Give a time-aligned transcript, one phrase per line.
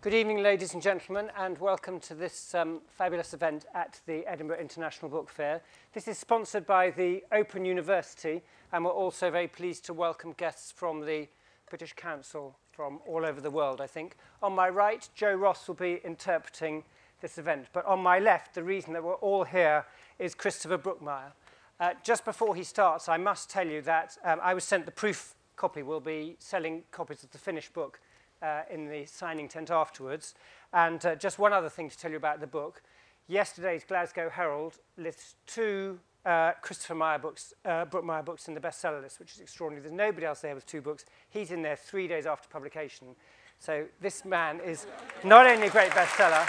[0.00, 4.60] Good evening, ladies and gentlemen, and welcome to this um, fabulous event at the Edinburgh
[4.60, 5.60] International Book Fair.
[5.92, 8.42] This is sponsored by the Open University,
[8.72, 11.26] and we're also very pleased to welcome guests from the
[11.68, 14.14] British Council from all over the world, I think.
[14.40, 16.84] On my right, Joe Ross will be interpreting
[17.20, 19.84] this event, but on my left, the reason that we're all here
[20.20, 21.32] is Christopher Brookmyre.
[21.80, 24.92] Uh, just before he starts, I must tell you that um, I was sent the
[24.92, 25.82] proof copy.
[25.82, 27.98] We'll be selling copies of the finished book
[28.42, 30.34] uh, in the signing tent afterwards.
[30.72, 32.82] And uh, just one other thing to tell you about the book.
[33.26, 39.02] Yesterday's Glasgow Herald lists two uh, Christopher Meyer books, uh, Brookmyre books in the bestseller
[39.02, 39.82] list, which is extraordinary.
[39.82, 41.04] There's nobody else there with two books.
[41.30, 43.08] He's in there three days after publication.
[43.58, 44.86] So this man is
[45.24, 46.46] not only a great bestseller,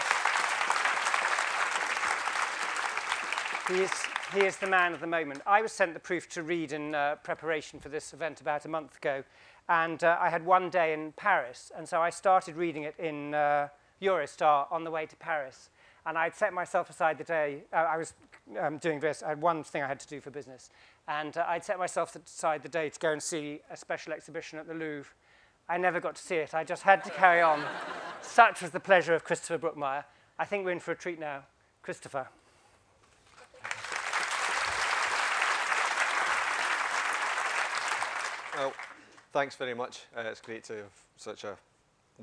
[3.74, 3.92] he is,
[4.34, 5.42] he is the man of the moment.
[5.48, 8.70] I was sent the proof to read in uh, preparation for this event about a
[8.70, 9.24] month ago,
[9.70, 13.36] and uh, I had one day in Paris, and so I started reading it in
[13.36, 13.68] uh,
[14.02, 15.70] Eurostar on the way to Paris.
[16.08, 18.16] And I'd set myself aside the day, uh, I was
[18.60, 20.72] um, doing this, I had one thing I had to do for business,
[21.08, 24.58] and uh, I'd set myself aside the day to go and see a special exhibition
[24.58, 25.14] at the Louvre.
[25.70, 27.64] I never got to see it, I just had to carry on.
[28.22, 30.04] Such was the pleasure of Christopher Brookmyre.
[30.40, 31.44] I think we're in for a treat now.
[31.84, 32.28] Christopher.
[38.58, 38.74] Well,
[39.32, 40.06] Thanks very much.
[40.18, 41.56] Uh, it's great to have such a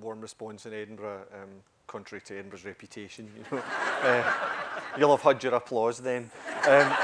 [0.01, 1.49] warm response in Edinburgh, um,
[1.87, 3.31] contrary to Edinburgh's reputation.
[3.37, 3.63] You know,
[4.03, 4.35] uh,
[4.99, 6.29] you'll have had your applause then.
[6.69, 6.97] Um,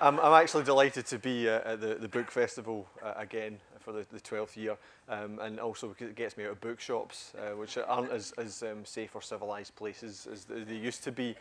[0.00, 3.92] I'm, I'm actually delighted to be uh, at the, the book festival uh, again for
[3.92, 4.78] the, the 12th year,
[5.10, 8.62] um, and also because it gets me out of bookshops, uh, which aren't as, as
[8.62, 11.34] um, safe or civilised places as they used to be.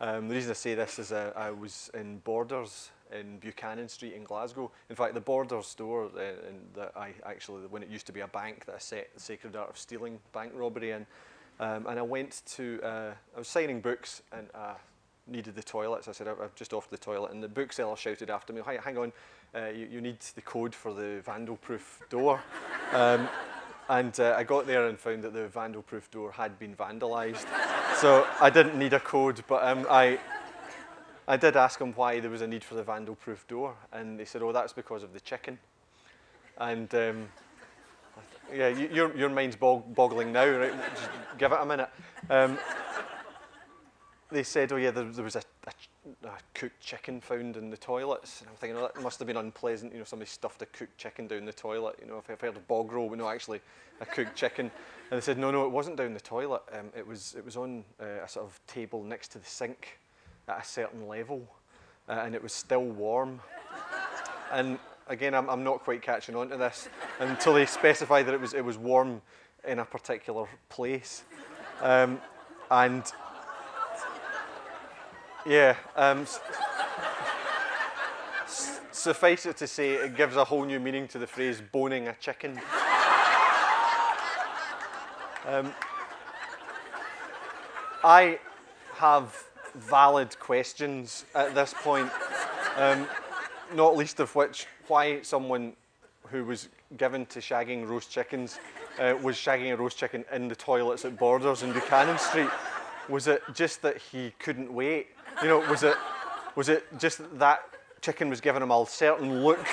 [0.00, 4.14] Um, the reason I say this is uh, I was in Borders in Buchanan Street
[4.14, 4.70] in Glasgow.
[4.88, 6.32] In fact, the Border store uh,
[6.74, 9.56] that I actually, when it used to be a bank that I set the sacred
[9.56, 11.06] art of stealing bank robbery in,
[11.58, 14.48] um, and I went to, uh, I was signing books and
[15.30, 16.08] needed the toilets.
[16.08, 19.12] I said, I'm just off the toilet, and the bookseller shouted after me, hang on,
[19.54, 22.42] uh, you, you need the code for the vandal-proof door.
[22.92, 23.28] um,
[23.88, 27.46] and uh, I got there and found that the vandal-proof door had been vandalised.
[27.96, 30.18] so I didn't need a code, but um, I,
[31.28, 34.24] I did ask them why there was a need for the vandal-proof door, and they
[34.24, 35.58] said, oh, that's because of the chicken.
[36.58, 37.28] And um,
[38.52, 40.74] yeah, you, your, your mind's bog boggling now, right?
[40.94, 41.88] Just give it a minute.
[42.28, 42.58] Um,
[44.30, 47.76] they said, oh yeah, there, there was a, a, a, cooked chicken found in the
[47.76, 48.40] toilets.
[48.40, 49.92] And I'm thinking, oh, that must have been unpleasant.
[49.92, 51.98] You know, somebody stuffed a cooked chicken down the toilet.
[52.00, 53.60] You know, if I've heard of bog roll, but no, actually,
[54.00, 54.70] a cooked chicken.
[55.10, 56.62] And they said, no, no, it wasn't down the toilet.
[56.72, 59.99] Um, it was, it was on uh, a sort of table next to the sink
[60.50, 61.46] at a certain level
[62.08, 63.40] uh, and it was still warm.
[64.52, 64.78] and
[65.08, 66.88] again, I'm, I'm not quite catching on to this
[67.20, 69.22] until they specify that it was, it was warm
[69.66, 71.22] in a particular place.
[71.80, 72.20] Um,
[72.70, 73.04] and
[75.46, 76.26] yeah, um,
[78.90, 82.14] suffice it to say, it gives a whole new meaning to the phrase boning a
[82.14, 82.60] chicken.
[85.46, 85.72] Um,
[88.04, 88.38] I
[88.96, 92.10] have valid questions at this point,
[92.76, 93.06] um,
[93.74, 95.74] not least of which why someone
[96.28, 98.58] who was given to shagging roast chickens
[98.98, 102.50] uh, was shagging a roast chicken in the toilets at Borders in Buchanan Street.
[103.08, 105.08] Was it just that he couldn't wait?
[105.42, 105.96] You know, was it,
[106.56, 107.62] was it just that
[108.00, 109.66] chicken was giving him a certain look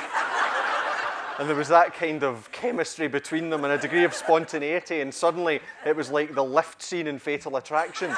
[1.39, 5.13] and there was that kind of chemistry between them and a degree of spontaneity and
[5.13, 8.15] suddenly it was like the lift scene in Fatal Attraction.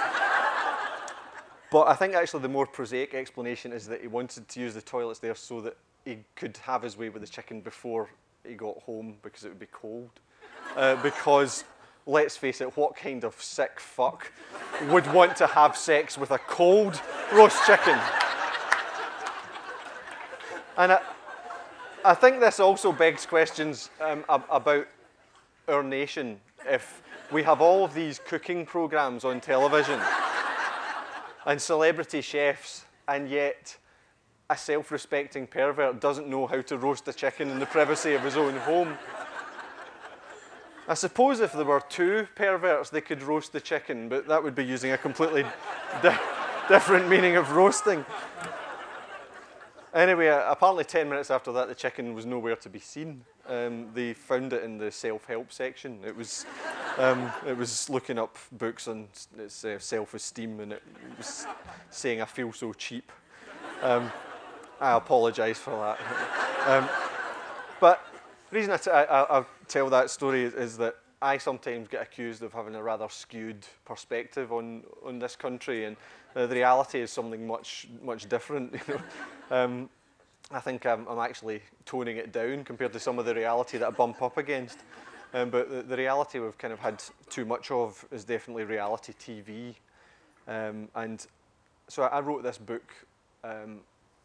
[1.72, 4.81] But I think actually the more prosaic explanation is that he wanted to use the
[4.81, 8.09] toilets there so that he could have his way with the chicken before
[8.47, 10.09] he got home because it would be cold.
[10.75, 11.63] Uh, because,
[12.06, 14.31] let's face it, what kind of sick fuck
[14.90, 17.00] would want to have sex with a cold
[17.31, 18.00] roast chicken?
[20.78, 21.01] And I,
[22.06, 24.88] I think this also begs questions um, about
[25.68, 26.39] our nation.
[26.66, 30.00] If we have all of these cooking programs on television,
[31.50, 33.75] and celebrity chefs, and yet
[34.51, 38.38] a self-respecting pervert doesn't know how to roast a chicken in the privacy of his
[38.38, 38.96] own home.
[40.88, 44.54] I suppose if there were two perverts, they could roast the chicken, but that would
[44.54, 45.42] be using a completely
[46.04, 46.16] di
[46.68, 48.06] different meaning of roasting.
[49.92, 53.25] Anyway, apparently 10 minutes after that, the chicken was nowhere to be seen.
[53.50, 56.00] Um, they found it in the self-help section.
[56.06, 56.46] It was,
[56.98, 59.07] um, it was looking up books on
[59.38, 60.84] its uh, self-esteem and it
[61.18, 61.48] was
[61.90, 63.12] saying, I feel so cheap.
[63.81, 64.12] Um,
[64.80, 66.00] I apologise for that.
[66.68, 66.90] Um,
[67.80, 68.06] but
[68.50, 72.75] the reason I, tell that story is, is that I sometimes get accused of having
[72.75, 75.98] a rather skewed perspective on, on this country, and
[76.36, 78.74] uh, the reality is something much, much different.
[78.88, 79.02] You know?
[79.56, 79.90] um,
[80.51, 83.88] I think I'm, I'm actually toning it down compared to some of the reality that
[83.88, 84.80] I bump up against.
[85.34, 89.13] Um, but the, the reality we've kind of had too much of is definitely reality
[89.13, 89.75] TV.
[90.48, 91.25] Um, and
[91.88, 92.92] so I wrote this book
[93.44, 93.81] um,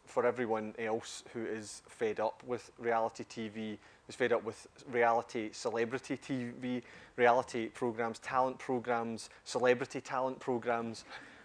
[0.06, 5.50] for everyone else who is fed up with reality TV, who's fed up with reality
[5.52, 6.82] celebrity TV,
[7.16, 11.04] reality programs, talent programs, celebrity talent programs,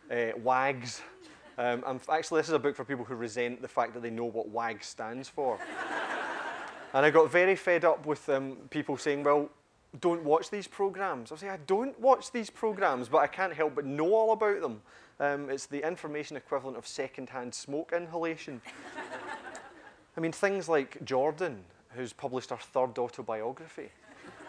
[0.09, 1.01] uh, WAGs.
[1.59, 4.09] Um, and actually, this is a book for people who resent the fact that they
[4.09, 5.59] know what WAG stands for.
[6.93, 9.49] and I got very fed up with um, people saying, well,
[9.99, 11.31] don't watch these programs.
[11.31, 14.31] I was say, I don't watch these programs, but I can't help but know all
[14.31, 14.81] about them.
[15.19, 18.61] Um, it's the information equivalent of second-hand smoke inhalation.
[20.15, 23.89] I mean, things like Jordan, who's published her third autobiography.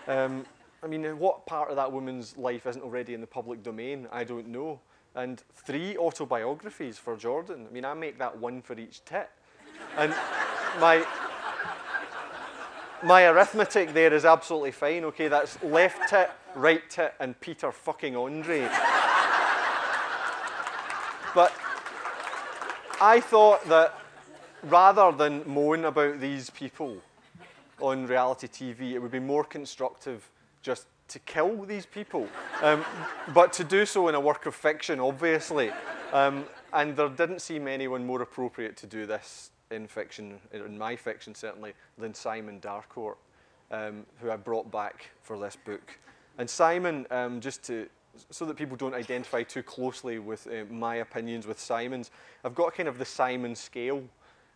[0.06, 0.46] Um,
[0.80, 4.06] I mean, what part of that woman's life isn't already in the public domain?
[4.12, 4.78] I don't know.
[5.14, 7.66] And three autobiographies for Jordan.
[7.68, 9.28] I mean, I make that one for each tit.
[9.96, 10.14] And
[10.80, 11.04] my,
[13.02, 15.28] my arithmetic there is absolutely fine, okay?
[15.28, 18.60] That's left tit, right tit, and Peter fucking Andre.
[21.34, 21.52] but
[23.00, 23.94] I thought that
[24.62, 26.98] rather than moan about these people
[27.80, 30.30] on reality TV, it would be more constructive
[30.62, 32.26] just to kill these people,
[32.62, 32.84] um,
[33.34, 35.70] but to do so in a work of fiction, obviously.
[36.12, 40.96] Um, and there didn't seem anyone more appropriate to do this in fiction, in my
[40.96, 43.16] fiction certainly, than Simon Darcourt,
[43.70, 45.98] um, who I brought back for this book.
[46.38, 47.88] And Simon, um, just to
[48.30, 52.10] so that people don't identify too closely with uh, my opinions with Simon's,
[52.44, 54.02] I've got kind of the Simon scale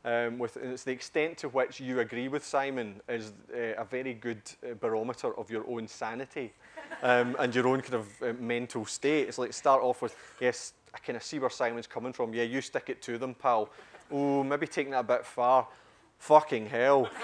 [0.05, 4.15] um, with, it's the extent to which you agree with Simon is uh, a very
[4.15, 6.53] good uh, barometer of your own sanity
[7.03, 9.29] um, and your own kind of uh, mental state.
[9.29, 12.35] It's like start off with, yes, I kind of see where Simon's coming from.
[12.35, 13.71] Yeah, you stick it to them, pal.
[14.11, 15.67] Oh, maybe taking that a bit far.
[16.19, 17.09] Fucking hell.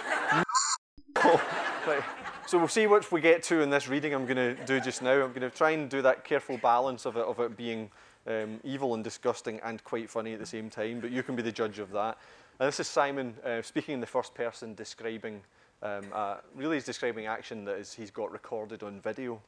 [2.51, 5.03] So we'll see what we get to in this reading I'm going to do just
[5.03, 5.13] now.
[5.13, 7.89] I'm going to try and do that careful balance of it, of it being
[8.27, 11.43] um, evil and disgusting and quite funny at the same time, but you can be
[11.43, 12.19] the judge of that.
[12.61, 15.41] And this is Simon uh, speaking in the first person, describing,
[15.83, 19.41] um, uh, really he's describing action that is, he's got recorded on video.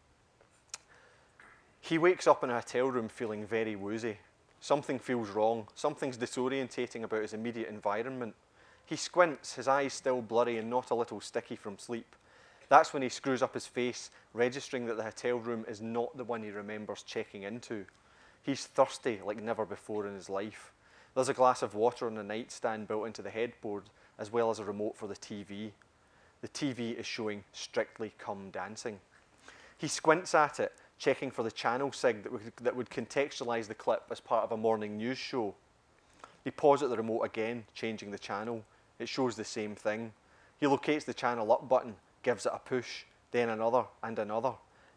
[1.83, 4.17] He wakes up in a hotel room feeling very woozy.
[4.61, 5.69] Something feels wrong.
[5.75, 8.35] Something's disorientating about his immediate environment.
[8.87, 12.17] He squints, his eyes still blurry and not a little sticky from sleep.
[12.71, 16.25] That's when he screws up his face, registering that the hotel room is not the
[16.25, 17.85] one he remembers checking into.
[18.43, 20.73] He's thirsty like never before in his life.
[21.15, 23.85] There's a glass of water on the nightstand built into the headboard,
[24.19, 25.73] as well as a remote for the TV.
[26.41, 28.99] The TV is showing Strictly Come Dancing.
[29.77, 33.75] He squints at it, checking for the channel sig that would, that would contextualise the
[33.75, 35.55] clip as part of a morning news show.
[36.45, 38.65] He pauses at the remote again, changing the channel.
[38.99, 40.13] It shows the same thing.
[40.61, 44.53] He locates the channel up button, gives it a push, then another and another.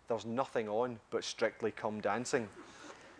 [0.08, 2.48] There's nothing on but Strictly Come Dancing.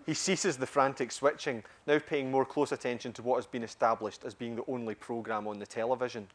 [0.06, 4.24] He ceases the frantic switching, now paying more close attention to what has been established
[4.24, 6.28] as being the only programme on the television.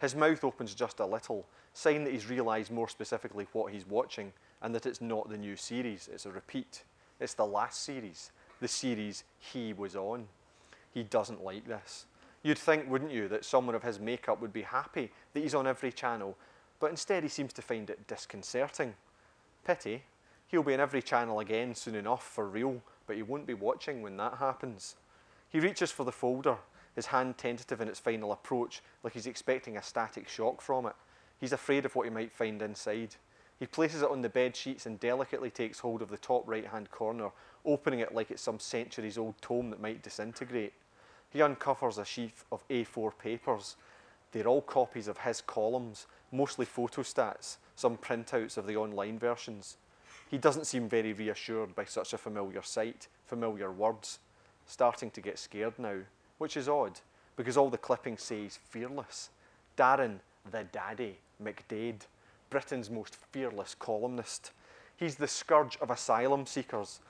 [0.00, 4.32] His mouth opens just a little, sign that he's realised more specifically what he's watching
[4.60, 6.82] and that it's not the new series, it's a repeat.
[7.20, 10.26] It's the last series, the series he was on.
[10.92, 12.06] He doesn't like this.
[12.42, 15.68] You'd think, wouldn't you, that someone of his makeup would be happy that he's on
[15.68, 16.36] every channel,
[16.80, 18.94] but instead he seems to find it disconcerting.
[19.64, 20.02] Pity.
[20.48, 24.00] He'll be on every channel again soon enough, for real, but he won't be watching
[24.00, 24.96] when that happens.
[25.50, 26.56] He reaches for the folder,
[26.96, 30.94] his hand tentative in its final approach, like he's expecting a static shock from it.
[31.38, 33.16] He's afraid of what he might find inside.
[33.58, 36.90] He places it on the bed sheets and delicately takes hold of the top right-hand
[36.90, 37.28] corner,
[37.66, 40.72] opening it like it's some centuries-old tome that might disintegrate.
[41.28, 43.76] He uncovers a sheaf of A4 papers.
[44.30, 49.76] They're all copies of his columns, mostly photostats, some printouts of the online versions.
[50.32, 54.18] He doesn't seem very reassured by such a familiar sight, familiar words,
[54.66, 55.98] starting to get scared now,
[56.38, 57.00] which is odd,
[57.36, 59.28] because all the clippings say he's fearless.
[59.76, 60.20] Darren,
[60.50, 62.06] the daddy, McDade,
[62.48, 64.52] Britain's most fearless columnist.
[64.96, 67.00] He's the scourge of asylum seekers,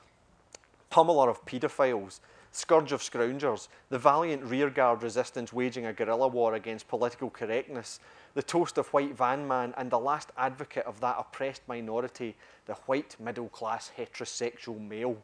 [0.90, 2.18] pummeler of paedophiles,
[2.52, 7.98] scourge of scroungers, the valiant rearguard resistance waging a guerrilla war against political correctness,
[8.34, 12.74] the toast of white van man, and the last advocate of that oppressed minority, the
[12.86, 15.16] white middle class heterosexual male.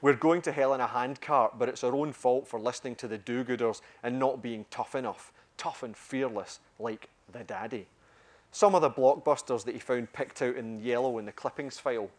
[0.00, 3.08] We're going to hell in a handcart, but it's our own fault for listening to
[3.08, 7.86] the do gooders and not being tough enough, tough and fearless like the daddy.
[8.50, 12.10] Some of the blockbusters that he found picked out in yellow in the clippings file.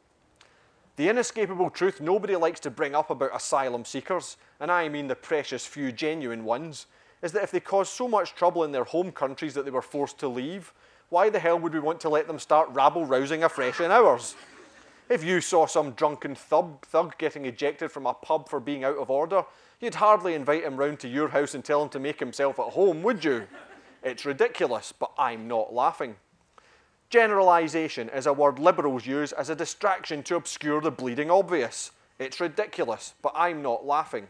[0.95, 5.15] The inescapable truth nobody likes to bring up about asylum seekers, and I mean the
[5.15, 6.85] precious few genuine ones,
[7.23, 9.81] is that if they caused so much trouble in their home countries that they were
[9.81, 10.71] forced to leave,
[11.09, 14.35] why the hell would we want to let them start rabble rousing afresh in ours?
[15.09, 18.97] If you saw some drunken thug, thug getting ejected from a pub for being out
[18.97, 19.45] of order,
[19.79, 22.73] you'd hardly invite him round to your house and tell him to make himself at
[22.73, 23.47] home, would you?
[24.03, 26.15] It's ridiculous, but I'm not laughing.
[27.13, 31.91] Generalisation is a word liberals use as a distraction to obscure the bleeding obvious.
[32.17, 34.27] It's ridiculous, but I'm not laughing.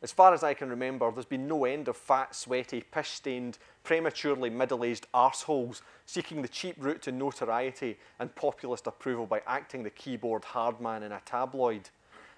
[0.00, 4.48] As far as I can remember, there's been no end of fat, sweaty, piss-stained, prematurely
[4.48, 10.46] middle-aged arseholes seeking the cheap route to notoriety and populist approval by acting the keyboard
[10.46, 11.90] hardman in a tabloid.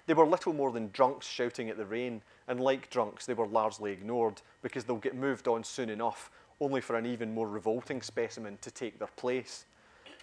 [0.05, 3.47] They were little more than drunks shouting at the rain, and like drunks, they were
[3.47, 8.01] largely ignored because they'll get moved on soon enough only for an even more revolting
[8.01, 9.65] specimen to take their place.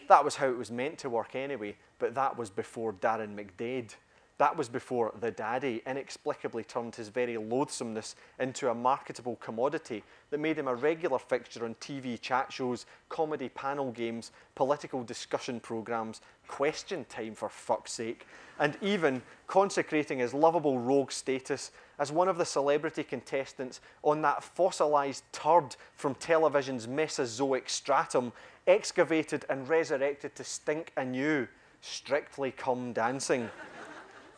[0.09, 3.95] That was how it was meant to work anyway, but that was before Darren McDade.
[4.41, 10.41] That was before the daddy inexplicably turned his very loathsomeness into a marketable commodity that
[10.41, 16.23] made him a regular fixture on TV chat shows, comedy panel games, political discussion programmes,
[16.49, 18.27] question time for fuck's sake,
[18.59, 24.43] and even consecrating his lovable rogue status as one of the celebrity contestants on that
[24.43, 28.33] fossilised turd from television's Mesozoic stratum,
[28.67, 31.47] excavated and resurrected to stink anew,
[31.83, 33.51] Strictly Come Dancing.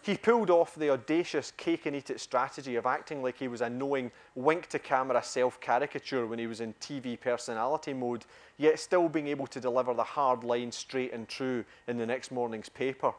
[0.05, 3.61] He pulled off the audacious cake and eat it strategy of acting like he was
[3.61, 8.27] a knowing wink to camera self caricature when he was in TV personality mode,
[8.59, 12.33] yet still being able to deliver the hard line straight and true in the next
[12.33, 13.13] morning's paper.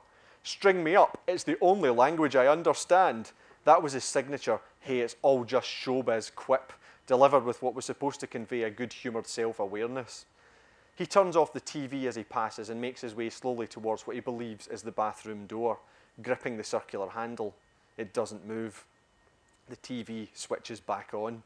[0.43, 3.31] String me up, it's the only language I understand.
[3.63, 6.73] That was his signature, hey, it's all just showbiz quip,
[7.07, 10.25] delivered with what was supposed to convey a good humoured self awareness.
[10.95, 14.17] He turns off the TV as he passes and makes his way slowly towards what
[14.17, 15.79] he believes is the bathroom door
[16.21, 17.55] gripping the circular handle.
[17.97, 18.85] It doesn't move.
[19.69, 21.43] The TV switches back on.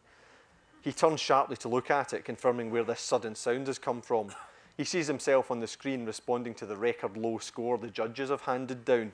[0.82, 4.30] He turns sharply to look at it, confirming where this sudden sound has come from.
[4.78, 8.42] He sees himself on the screen responding to the record low score the judges have
[8.42, 9.12] handed down.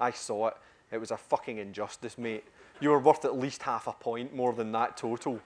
[0.00, 0.54] I saw it.
[0.90, 2.44] It was a fucking injustice, mate.
[2.80, 5.40] You were worth at least half a point more than that total.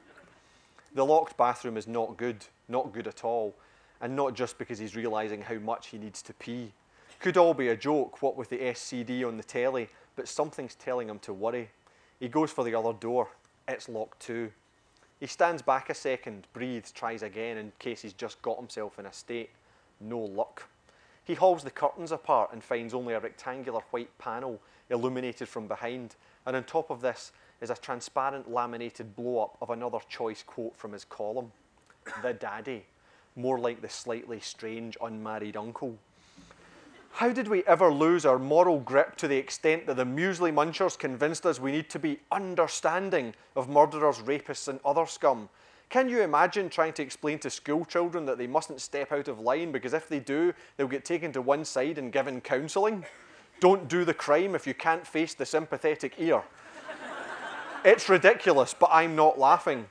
[0.95, 3.55] The locked bathroom is not good, not good at all.
[4.01, 6.73] And not just because he's realising how much he needs to pee.
[7.25, 11.09] Could all be a joke, what with the SCD on the telly, but something's telling
[11.09, 11.71] him to worry.
[12.21, 13.31] He goes for the other door.
[13.67, 14.53] It's locked too.
[15.21, 19.07] He stands back a second, breathes, tries again in case he's just got himself in
[19.07, 19.49] a state.
[20.03, 20.69] No luck.
[21.25, 26.17] He hauls the curtains apart and finds only a rectangular white panel illuminated from behind,
[26.45, 30.77] and on top of this is a transparent laminated blow up of another choice quote
[30.77, 31.53] from his column
[32.21, 32.85] The Daddy,
[33.35, 35.97] more like the slightly strange unmarried uncle.
[37.19, 40.99] How did we ever lose our moral grip to the extent that the muesli munchers
[40.99, 45.49] convinced us we need to be understanding of murderers, rapists, and other scum?
[45.91, 49.39] Can you imagine trying to explain to school children that they mustn't step out of
[49.39, 53.05] line because if they do, they'll get taken to one side and given counselling?
[53.61, 56.43] Don't do the crime if you can't face the sympathetic ear.
[57.85, 59.87] it's ridiculous, but I'm not laughing.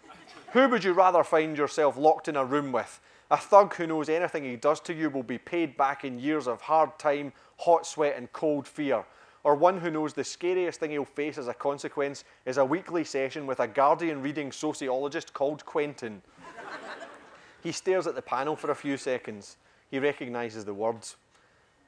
[0.52, 3.00] Who would you rather find yourself locked in a room with?
[3.34, 6.48] A thug who knows anything he does to you will be paid back in years
[6.48, 9.04] of hard time, hot sweat, and cold fear.
[9.44, 13.04] Or one who knows the scariest thing he'll face as a consequence is a weekly
[13.04, 16.22] session with a Guardian reading sociologist called Quentin.
[17.64, 19.58] he stares at the panel for a few seconds.
[19.90, 21.16] He recognises the words.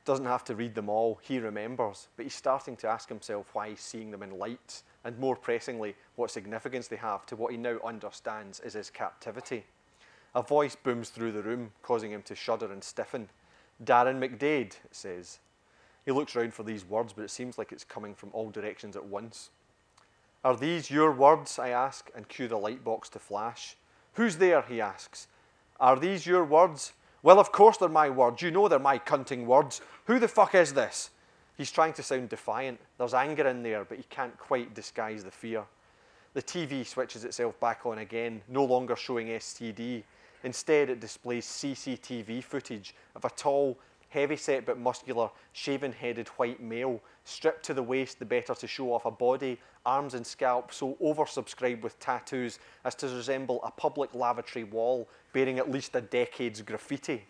[0.04, 3.70] Doesn't have to read them all, he remembers, but he's starting to ask himself why
[3.70, 7.58] he's seeing them in lights, and more pressingly, what significance they have to what he
[7.58, 9.64] now understands is his captivity.
[10.36, 13.30] A voice booms through the room, causing him to shudder and stiffen.
[13.84, 15.40] Darren McDade, it says.
[16.04, 18.98] He looks round for these words, but it seems like it's coming from all directions
[18.98, 19.50] at once.
[20.44, 21.58] Are these your words?
[21.58, 23.78] I ask, and cue the light box to flash.
[24.14, 24.62] Who's there?
[24.62, 25.28] he asks.
[25.80, 26.94] Are these your words?
[27.24, 28.42] Well, of course they're my words.
[28.42, 29.82] You know they're my cunting words.
[30.06, 31.10] Who the fuck is this?
[31.58, 32.80] He's trying to sound defiant.
[32.98, 35.64] There's anger in there, but he can't quite disguise the fear.
[36.34, 40.04] The TV switches itself back on again, no longer showing SCD,
[40.46, 47.66] Instead, it displays CCTV footage of a tall, heavy-set but muscular, shaven-headed white male, stripped
[47.66, 51.82] to the waist the better to show off a body, arms and scalp so oversubscribed
[51.82, 57.24] with tattoos as to resemble a public lavatory wall bearing at least a decade's graffiti.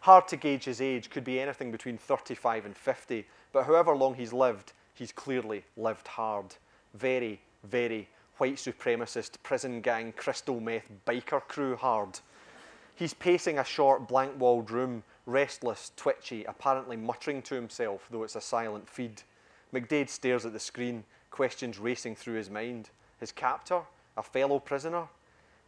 [0.00, 4.14] Hard to gauge his age, could be anything between 35 and 50, but however long
[4.14, 6.54] he's lived, he's clearly lived hard.
[6.94, 12.20] Very, very white supremacist, prison gang, crystal meth biker crew hard.
[12.98, 18.34] He's pacing a short, blank walled room, restless, twitchy, apparently muttering to himself, though it's
[18.34, 19.22] a silent feed.
[19.72, 22.90] McDade stares at the screen, questions racing through his mind.
[23.20, 23.82] His captor?
[24.16, 25.04] A fellow prisoner?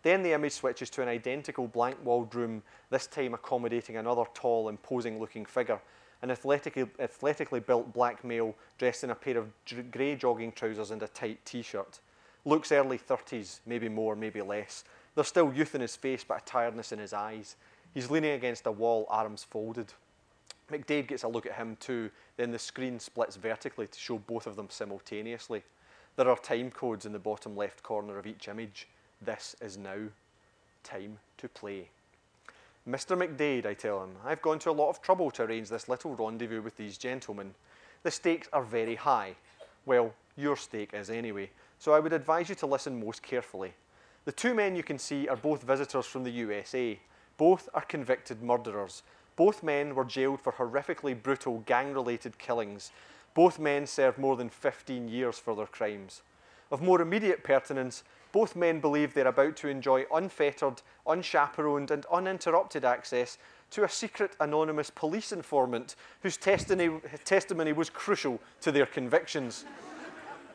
[0.03, 4.69] Then the image switches to an identical blank walled room, this time accommodating another tall,
[4.69, 5.81] imposing looking figure,
[6.23, 9.53] an athletically, athletically built black male dressed in a pair of
[9.93, 12.01] grey jogging trousers and a tight t shirt.
[12.45, 14.83] Looks early 30s, maybe more, maybe less.
[15.15, 17.57] There's still youth in his face, but a tiredness in his eyes.
[17.93, 19.93] He's leaning against a wall, arms folded.
[20.71, 24.47] McDade gets a look at him too, then the screen splits vertically to show both
[24.47, 25.65] of them simultaneously.
[26.17, 28.89] There are time codes in the bottom left corner of each image.
[29.21, 30.09] This is now.
[30.85, 31.89] Time to play.
[32.89, 33.17] Mr.
[33.17, 36.15] McDade, I tell him, I've gone to a lot of trouble to arrange this little
[36.15, 37.55] rendezvous with these gentlemen.
[38.03, 39.35] The stakes are very high.
[39.85, 43.75] Well, your stake is anyway, so I would advise you to listen most carefully.
[44.31, 47.01] The two men you can see are both visitors from the USA.
[47.37, 49.03] Both are convicted murderers.
[49.35, 52.93] Both men were jailed for horrifically brutal gang-related killings.
[53.35, 56.23] Both men served more than 15 years for their crimes.
[56.71, 62.85] Of more immediate pertinence, both men believe they're about to enjoy unfettered, unchaperoned, and uninterrupted
[62.85, 63.37] access
[63.73, 69.65] to a secret anonymous police informant whose testimony, testimony was crucial to their convictions.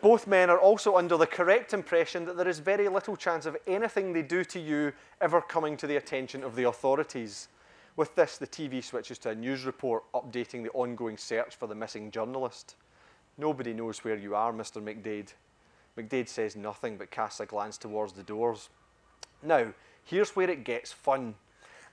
[0.06, 3.58] Both men are also under the correct impression that there is very little chance of
[3.66, 7.48] anything they do to you ever coming to the attention of the authorities.
[7.96, 11.74] With this, the TV switches to a news report updating the ongoing search for the
[11.74, 12.76] missing journalist.
[13.40, 14.80] Nobody knows where you are, Mr.
[14.80, 15.34] McDade.
[15.98, 18.70] McDade says nothing but casts a glance towards the doors.
[19.42, 21.34] Now, here's where it gets fun.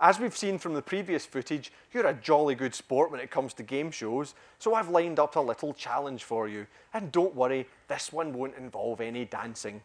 [0.03, 3.55] As we've seen from the previous footage, you're a jolly good sport when it comes
[3.55, 6.67] to game shows, so I've lined up a little challenge for you.
[6.93, 9.81] And don't worry, this one won't involve any dancing.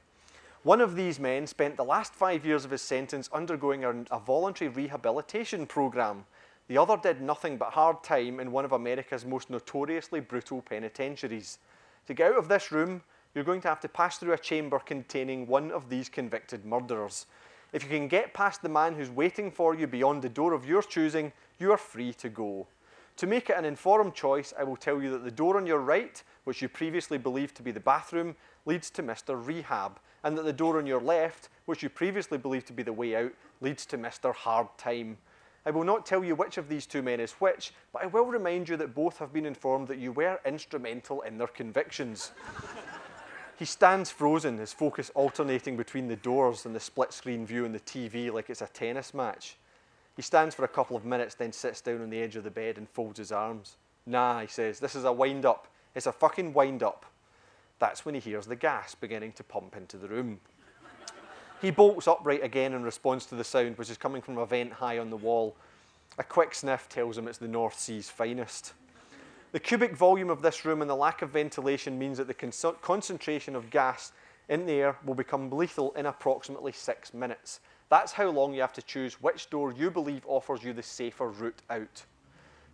[0.64, 4.70] One of these men spent the last five years of his sentence undergoing a, voluntary
[4.70, 6.26] rehabilitation program.
[6.68, 11.60] The other did nothing but hard time in one of America's most notoriously brutal penitentiaries.
[12.08, 13.04] To get out of this room,
[13.36, 17.28] you're going to have to pass through a chamber containing one of these convicted murderers.
[17.74, 20.66] If you can get past the man who's waiting for you beyond the door of
[20.66, 22.68] your choosing, you are free to go.
[23.18, 25.80] To make it an informed choice, I will tell you that the door on your
[25.80, 29.44] right, which you previously believed to be the bathroom, leads to Mr.
[29.44, 32.94] Rehab, and that the door on your left, which you previously believed to be the
[32.94, 34.34] way out, leads to Mr.
[34.34, 35.18] Hard Time.
[35.66, 38.26] I will not tell you which of these two men is which, but I will
[38.26, 42.32] remind you that both have been informed that you were instrumental in their convictions.
[43.58, 47.72] He stands frozen, his focus alternating between the doors and the split screen view on
[47.72, 49.58] the TV like it's a tennis match.
[50.16, 52.52] He stands for a couple of minutes, then sits down on the edge of the
[52.52, 53.78] bed and folds his arms.
[54.06, 55.68] Nah, he says, this is a wind up.
[55.96, 57.06] It's a fucking wind up.
[57.80, 60.40] That's when he hears the gas beginning to pump into the room.
[61.60, 64.74] He bolts upright again in response to the sound, which is coming from a vent
[64.74, 65.56] high on the wall.
[66.20, 68.74] A quick sniff tells him it's the North Sea's finest.
[69.54, 73.56] The cubic volume of this room and the lack of ventilation means that the concentration
[73.56, 74.12] of gas
[74.50, 77.62] in the air will become lethal in approximately six minutes.
[77.90, 81.30] That's how long you have to choose which door you believe offers you the safer
[81.30, 82.04] route out.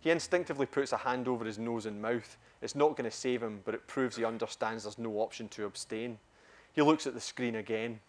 [0.00, 2.36] He instinctively puts a hand over his nose and mouth.
[2.60, 5.66] It's not going to save him, but it proves he understands there's no option to
[5.66, 6.18] abstain.
[6.72, 8.00] He looks at the screen again.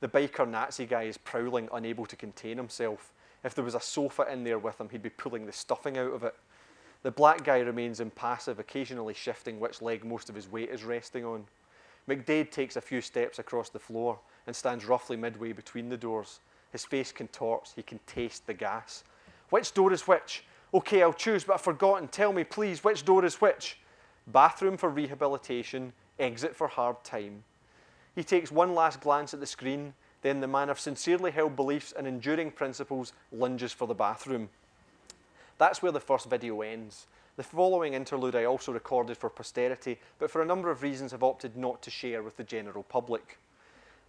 [0.00, 3.12] The biker Nazi guy is prowling, unable to contain himself.
[3.42, 6.12] If there was a sofa in there with him, he'd be pulling the stuffing out
[6.12, 6.34] of it.
[7.02, 11.24] The black guy remains impassive, occasionally shifting which leg most of his weight is resting
[11.24, 11.46] on.
[12.08, 16.40] McDade takes a few steps across the floor and stands roughly midway between the doors.
[16.70, 17.72] His face contorts.
[17.74, 19.04] He can taste the gas.
[19.50, 20.44] Which door is which?
[20.72, 22.08] Okay, I'll choose, but I've forgotten.
[22.08, 23.78] Tell me, please, which door is which?
[24.28, 27.44] Bathroom for rehabilitation, exit for hard time.
[28.14, 31.92] He takes one last glance at the screen, then the man of sincerely held beliefs
[31.96, 34.48] and enduring principles lunges for the bathroom.
[35.58, 37.06] That's where the first video ends.
[37.36, 41.22] The following interlude I also recorded for posterity, but for a number of reasons have
[41.22, 43.38] opted not to share with the general public.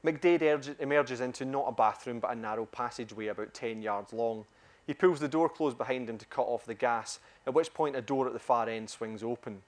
[0.04, 4.46] McDade emerges into not a bathroom but a narrow passageway about 10 yards long.
[4.86, 7.96] He pulls the door closed behind him to cut off the gas, at which point
[7.96, 9.62] a door at the far end swings open.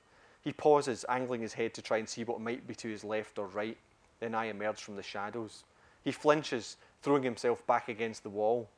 [0.44, 3.40] He pauses, angling his head to try and see what might be to his left
[3.40, 3.78] or right.
[4.20, 5.64] Then I emerge from the shadows.
[6.04, 8.70] He flinches, throwing himself back against the wall.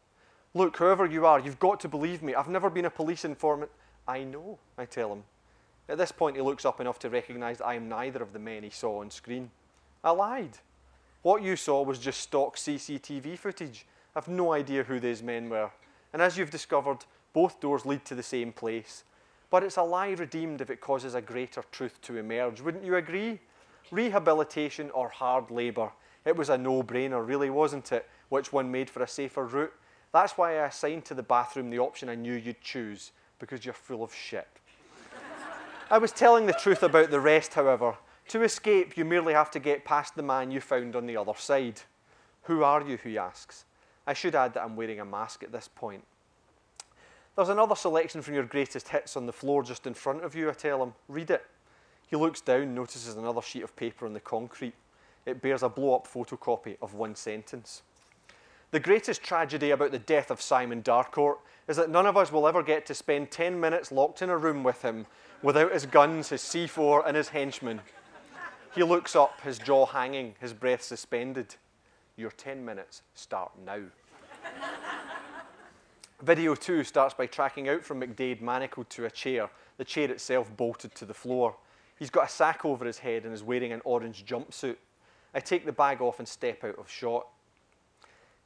[0.57, 2.33] Look, whoever you are, you've got to believe me.
[2.33, 3.69] I've never been a police informant.
[4.07, 5.23] I know, I tell him.
[5.87, 8.39] At this point, he looks up enough to recognise that I am neither of the
[8.39, 9.51] men he saw on screen.
[10.03, 10.57] I lied.
[11.21, 13.85] What you saw was just stock CCTV footage.
[14.15, 15.69] I've no idea who these men were.
[16.11, 19.03] And as you've discovered, both doors lead to the same place.
[19.51, 22.61] But it's a lie redeemed if it causes a greater truth to emerge.
[22.61, 23.39] Wouldn't you agree?
[23.91, 25.91] Rehabilitation or hard labour?
[26.25, 28.09] It was a no-brainer, really, wasn't it?
[28.29, 29.73] Which one made for a safer route?
[30.17, 33.73] That's why I assigned to the bathroom the option I knew you'd choose, because you're
[33.75, 34.47] full of shit.
[35.91, 37.95] I was telling the truth about the rest, however.
[38.29, 41.35] To escape, you merely have to get past the man you found on the other
[41.37, 41.81] side.
[42.45, 42.97] Who are you?
[42.97, 43.65] He asks.
[44.07, 46.03] I should add that I'm wearing a mask at this point.
[47.35, 50.49] There's another selection from your greatest hits on the floor just in front of you,
[50.49, 50.95] I tell him.
[51.07, 51.45] Read it.
[52.07, 54.73] He looks down, notices another sheet of paper on the concrete.
[55.27, 57.83] It bears a blow up photocopy of one sentence.
[58.71, 61.37] The greatest tragedy about the death of Simon Darcourt
[61.69, 64.37] is that none of us will ever get to spend 10 minutes locked in a
[64.37, 65.05] room with him
[65.41, 67.79] without his guns, his C4, and his henchmen.
[68.75, 71.55] He looks up, his jaw hanging, his breath suspended.
[72.17, 73.83] Your 10 minutes start now.
[76.21, 80.51] Video 2 starts by tracking out from McDade manacled to a chair, the chair itself
[80.57, 81.55] bolted to the floor.
[81.97, 84.77] He's got a sack over his head and is wearing an orange jumpsuit.
[85.33, 87.27] I take the bag off and step out of shot.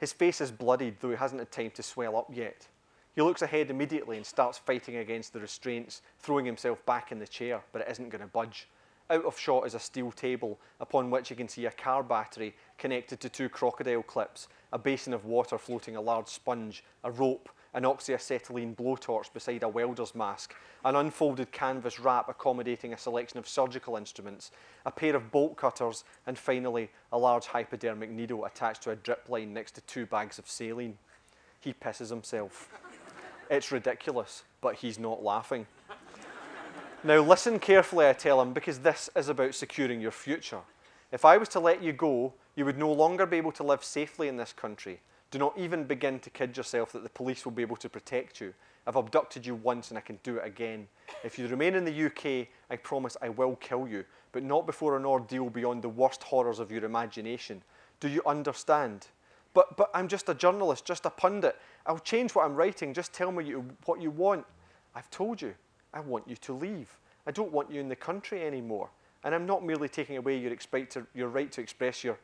[0.02, 2.68] His face is bloodied, though he hasn't had time to swell up yet.
[3.14, 7.28] He looks ahead immediately and starts fighting against the restraints, throwing himself back in the
[7.28, 8.68] chair, but it isn't going to budge.
[9.12, 12.56] Out of shot is a steel table upon which you can see a car battery
[12.80, 17.50] connected to two crocodile clips, a basin of water floating a large sponge, a rope,
[17.73, 23.47] an oxyacetylene blowtorch beside a welder's mask, an unfolded canvas wrap accommodating a selection of
[23.47, 24.51] surgical instruments,
[24.86, 29.29] a pair of bolt cutters, and finally a large hypodermic needle attached to a drip
[29.29, 30.97] line next to two bags of saline.
[31.60, 32.69] He pisses himself.
[33.49, 35.67] It's ridiculous, but he's not laughing.
[37.03, 40.60] Now, listen carefully, I tell him, because this is about securing your future.
[41.12, 43.84] If I was to let you go, you would no longer be able to live
[43.84, 44.99] safely in this country.
[45.32, 48.41] Do not even begin to kid yourself that the police will be able to protect
[48.41, 48.54] you.
[48.86, 50.88] I've abducted you once and I can do it again.
[51.24, 54.98] If you remain in the UK, I promise I will kill you, but not before
[54.98, 57.63] an ordeal beyond the worst horrors of your imagination.
[58.02, 59.08] Do you understand?
[59.54, 61.58] But, but I'm just a journalist, just a pundit.
[61.86, 62.94] I'll change what I'm writing.
[62.94, 64.46] Just tell me you, what you want.
[64.96, 65.54] I've told you.
[65.94, 66.98] I want you to leave.
[67.28, 68.89] I don't want you in the country anymore.
[69.24, 70.56] And I'm not merely taking away your,
[71.13, 72.17] your right to express your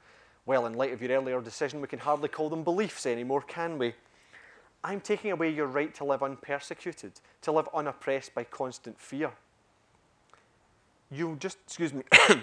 [0.48, 3.78] well, in light of your earlier decision, we can hardly call them beliefs anymore, can
[3.78, 3.94] we?
[4.82, 9.32] I'm taking away your right to live unpersecuted, to live unoppressed by constant fear.
[11.12, 12.04] You'll just, excuse me,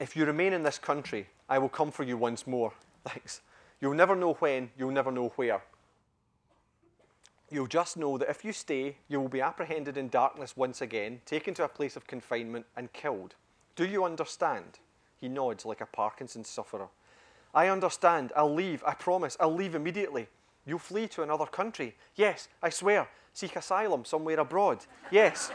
[0.00, 2.72] if you remain in this country, I will come for you once more.
[3.06, 3.42] Thanks.
[3.82, 5.62] You'll never know when, you'll never know where.
[7.50, 11.20] You'll just know that if you stay, you will be apprehended in darkness once again,
[11.26, 13.34] taken to a place of confinement, and killed.
[13.76, 14.78] Do you understand?
[15.20, 16.88] He nods like a Parkinson's sufferer.
[17.54, 18.32] I understand.
[18.36, 18.84] I'll leave.
[18.86, 19.36] I promise.
[19.40, 20.28] I'll leave immediately.
[20.66, 21.94] You'll flee to another country.
[22.16, 23.08] Yes, I swear.
[23.32, 24.84] Seek asylum somewhere abroad.
[25.10, 25.50] Yes.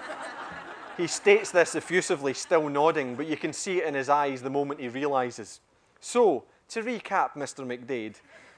[0.97, 4.49] he states this effusively, still nodding, but you can see it in his eyes the
[4.49, 5.59] moment he realizes.
[5.99, 7.65] So, to recap, Mr.
[7.65, 8.15] McDade,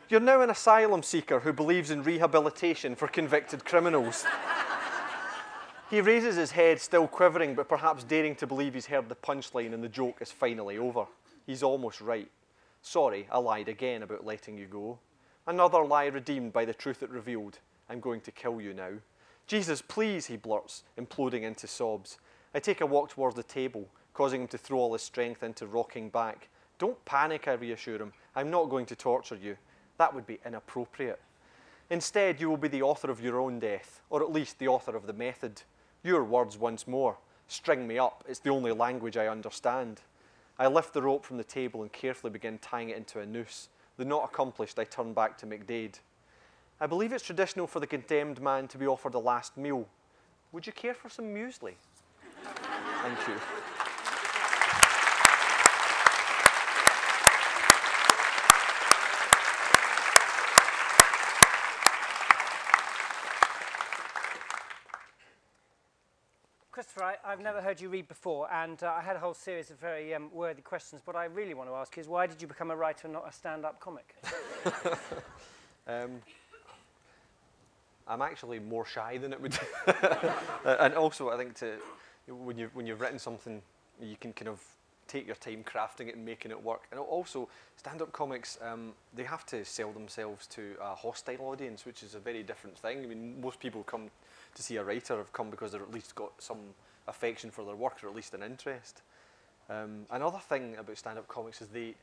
[0.09, 4.25] you're now an asylum seeker who believes in rehabilitation for convicted criminals.
[5.93, 9.75] He raises his head, still quivering, but perhaps daring to believe he's heard the punchline
[9.75, 11.05] and the joke is finally over.
[11.45, 12.31] He's almost right.
[12.81, 14.97] Sorry, I lied again about letting you go.
[15.45, 17.59] Another lie redeemed by the truth it revealed.
[17.91, 18.93] I'm going to kill you now.
[19.45, 22.17] Jesus, please, he blurts, imploding into sobs.
[22.55, 25.67] I take a walk towards the table, causing him to throw all his strength into
[25.67, 26.49] rocking back.
[26.79, 28.13] Don't panic, I reassure him.
[28.35, 29.57] I'm not going to torture you.
[29.99, 31.21] That would be inappropriate.
[31.91, 34.95] Instead, you will be the author of your own death, or at least the author
[34.95, 35.61] of the method.
[36.03, 37.17] Your words once more.
[37.47, 38.25] String me up.
[38.27, 40.01] It's the only language I understand.
[40.59, 43.69] I lift the rope from the table and carefully begin tying it into a noose.
[43.97, 45.99] The knot accomplished, I turn back to McDade.
[46.81, 49.87] I believe it's traditional for the condemned man to be offered a last meal.
[50.51, 51.75] Would you care for some muesli?
[52.43, 53.62] Thank you.
[67.33, 69.71] Christopher, I, have never heard you read before, and uh, I had a whole series
[69.71, 71.01] of very um, worthy questions.
[71.03, 73.27] But I really want to ask is why did you become a writer and not
[73.27, 74.15] a stand-up comic?
[75.87, 76.21] um,
[78.07, 79.57] I'm actually more shy than it would.
[80.65, 81.77] and also, I think to
[82.27, 83.61] when you when you've written something,
[84.01, 84.61] you can kind of
[85.07, 86.83] take your time crafting it and making it work.
[86.91, 92.03] And also, stand-up comics, um, they have to sell themselves to a hostile audience, which
[92.03, 93.03] is a very different thing.
[93.03, 94.09] I mean, most people come
[94.55, 96.59] to see a writer have come because they've at least got some
[97.07, 99.01] affection for their work or at least an interest.
[99.69, 101.95] Um, another thing about stand-up comics is they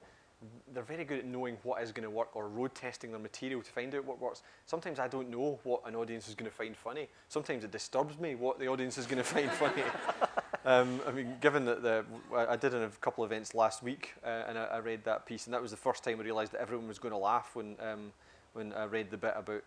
[0.73, 3.61] they're very good at knowing what is going to work or road testing their material
[3.61, 4.43] to find out what works.
[4.65, 7.09] Sometimes I don't know what an audience is going to find funny.
[7.29, 9.83] Sometimes it disturbs me what the audience is going to find funny.
[10.65, 14.45] um, I mean, given that the, I did a couple of events last week uh,
[14.49, 16.63] and I, I, read that piece, and that was the first time I realised that
[16.63, 18.13] everyone was going to laugh when um,
[18.53, 19.63] when I read the bit about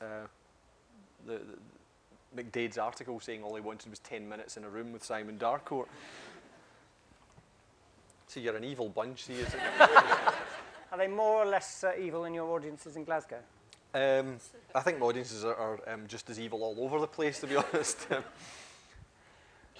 [0.00, 0.26] uh,
[1.26, 1.58] the, the
[2.36, 5.86] McDade's article saying all he wanted was 10 minutes in a room with Simon Darcourt.
[8.26, 9.60] so you're an evil bunch, see, is it?
[10.92, 13.38] Are they more or less uh, evil in your audiences in Glasgow?
[13.94, 14.38] Um,
[14.74, 17.46] I think my audiences are, are um, just as evil all over the place, to
[17.46, 18.06] be honest.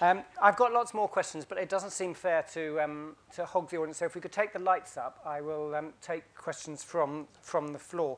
[0.01, 3.69] Um, I've got lots more questions, but it doesn't seem fair to, um, to hog
[3.69, 3.97] the audience.
[3.97, 7.73] So if we could take the lights up, I will um, take questions from, from
[7.73, 8.17] the floor.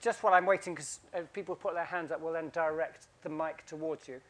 [0.00, 3.28] Just while I'm waiting, because uh, people put their hands up, we'll then direct the
[3.28, 4.20] mic towards you.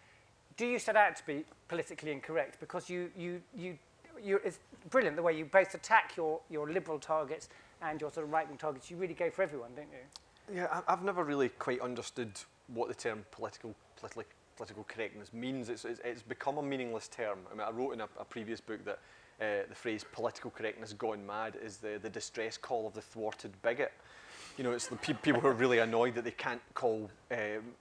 [0.56, 2.60] Do you set out to be politically incorrect?
[2.60, 3.78] Because you, you, you,
[4.22, 4.58] you, it's
[4.90, 7.48] brilliant the way you both attack your, your liberal targets
[7.82, 8.90] and your sort of right-wing targets.
[8.90, 10.58] You really go for everyone, don't you?
[10.60, 12.30] Yeah, I've never really quite understood
[12.68, 14.24] what the term political, politically,
[14.56, 15.68] political correctness means.
[15.68, 17.38] It's, it's, it's become a meaningless term.
[17.50, 18.98] I mean, I wrote in a, a previous book that
[19.40, 23.52] uh, the phrase political correctness gone mad is the, the distress call of the thwarted
[23.62, 23.92] bigot.
[24.56, 27.38] You know, it's the pe- people who are really annoyed that they can't call um,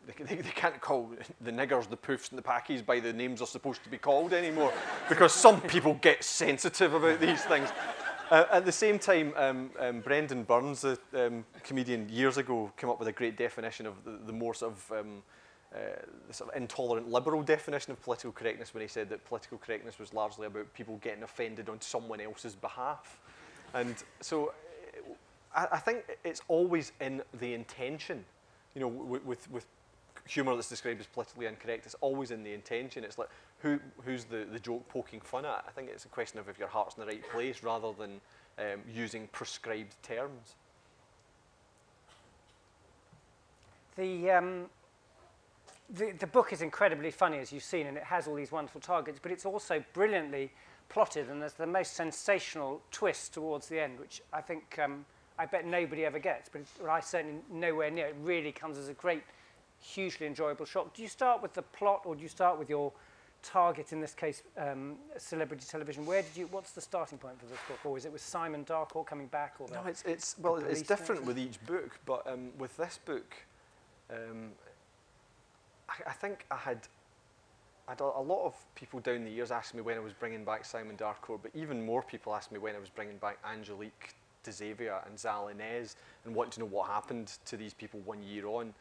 [0.08, 1.12] they, they, can't call
[1.42, 4.34] the niggers, the poofs, and the packies by the names they're supposed to be called
[4.34, 4.74] anymore,
[5.08, 7.70] because some people get sensitive about these things.
[8.32, 12.90] Uh, at the same time, um, um, Brendon Burns, the um, comedian, years ago came
[12.90, 15.24] up with a great definition of the, the more sort of um,
[15.76, 15.80] uh,
[16.28, 20.00] the sort of intolerant liberal definition of political correctness when he said that political correctness
[20.00, 23.20] was largely about people getting offended on someone else's behalf.
[23.74, 24.54] And so
[25.56, 28.24] I, I think it's always in the intention,
[28.74, 29.66] you know, with, with,
[30.28, 33.04] humour that's described as politically incorrect, it's always in the intention.
[33.04, 35.64] It's like, who, who's the, the joke poking fun at?
[35.68, 38.22] I think it's a question of if your heart's in the right place rather than
[38.58, 40.56] um, using prescribed terms.
[43.96, 44.66] The, um,
[45.90, 48.82] the, the book is incredibly funny, as you've seen, and it has all these wonderful
[48.82, 50.52] targets, but it's also brilliantly
[50.90, 55.06] plotted, and there's the most sensational twist towards the end, which I think um,
[55.38, 58.08] I bet nobody ever gets, but I certainly nowhere near.
[58.08, 59.24] It really comes as a great,
[59.82, 60.94] hugely enjoyable shock.
[60.94, 62.94] Do you start with the plot, or do you start with your
[63.44, 66.06] target, in this case, um, celebrity television?
[66.06, 66.48] Where did you?
[66.48, 69.56] What's the starting point for this book, or is it with Simon Darcourt coming back,
[69.60, 71.28] or No, it's, it's well, it's different things?
[71.28, 73.36] with each book, but um, with this book,
[74.10, 74.52] um,
[75.90, 76.80] I, I think I had,
[77.88, 80.14] I had a, a lot of people down the years ask me when I was
[80.14, 83.38] bringing back Simon Darcourt, but even more people asked me when I was bringing back
[83.46, 84.14] Angelique
[84.46, 88.24] de Xavier and Zal Innez and wanting to know what happened to these people one
[88.24, 88.74] year on.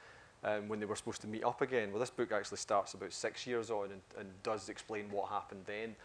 [0.47, 1.91] Um, when they were supposed to meet up again.
[1.91, 5.63] Well, this book actually starts about six years on and, and does explain what happened
[5.65, 5.97] then.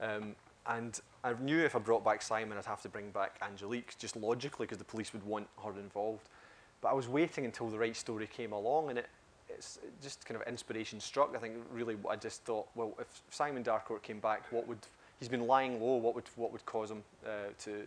[0.00, 0.34] Um,
[0.68, 4.16] and I knew if I brought back Simon, I'd have to bring back Angelique, just
[4.16, 6.28] logically, because the police would want her involved.
[6.80, 9.08] But I was waiting until the right story came along, and it,
[9.48, 11.34] it's just kind of inspiration struck.
[11.36, 14.78] I think really, I just thought, well, if Simon Darcourt came back, what would
[15.20, 15.96] he's been lying low?
[15.96, 17.82] What would what would cause him uh, to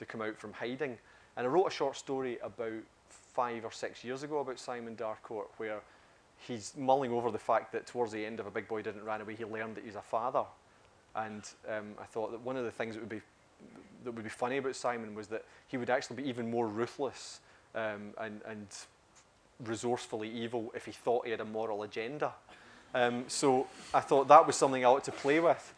[0.00, 0.98] to come out from hiding?
[1.36, 5.46] And I wrote a short story about five or six years ago about Simon Darcourt,
[5.56, 5.80] where
[6.46, 9.20] he's mulling over the fact that towards the end of A Big Boy Didn't Run
[9.20, 10.44] Away, he learned that he's a father.
[11.14, 13.20] And um, I thought that one of the things that would be
[14.04, 17.40] that would be funny about Simon was that he would actually be even more ruthless
[17.74, 18.66] um, and, and
[19.64, 22.32] resourcefully evil if he thought he had a moral agenda.
[22.94, 25.74] Um, so I thought that was something I ought to play with.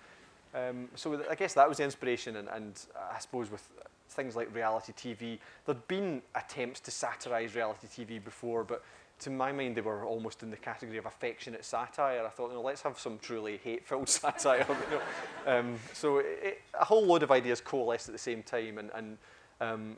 [0.55, 2.79] Um, so I guess that was the inspiration, and, and
[3.13, 3.69] I suppose with
[4.13, 8.83] things like reality TV, there'd been attempts to satirise reality TV before, but
[9.21, 12.25] to my mind, they were almost in the category of affectionate satire.
[12.27, 14.67] I thought, you know, let's have some truly hate-filled satire.
[14.69, 15.59] you know.
[15.59, 19.19] um, so it, a whole load of ideas coalesced at the same time, and, and
[19.61, 19.97] um,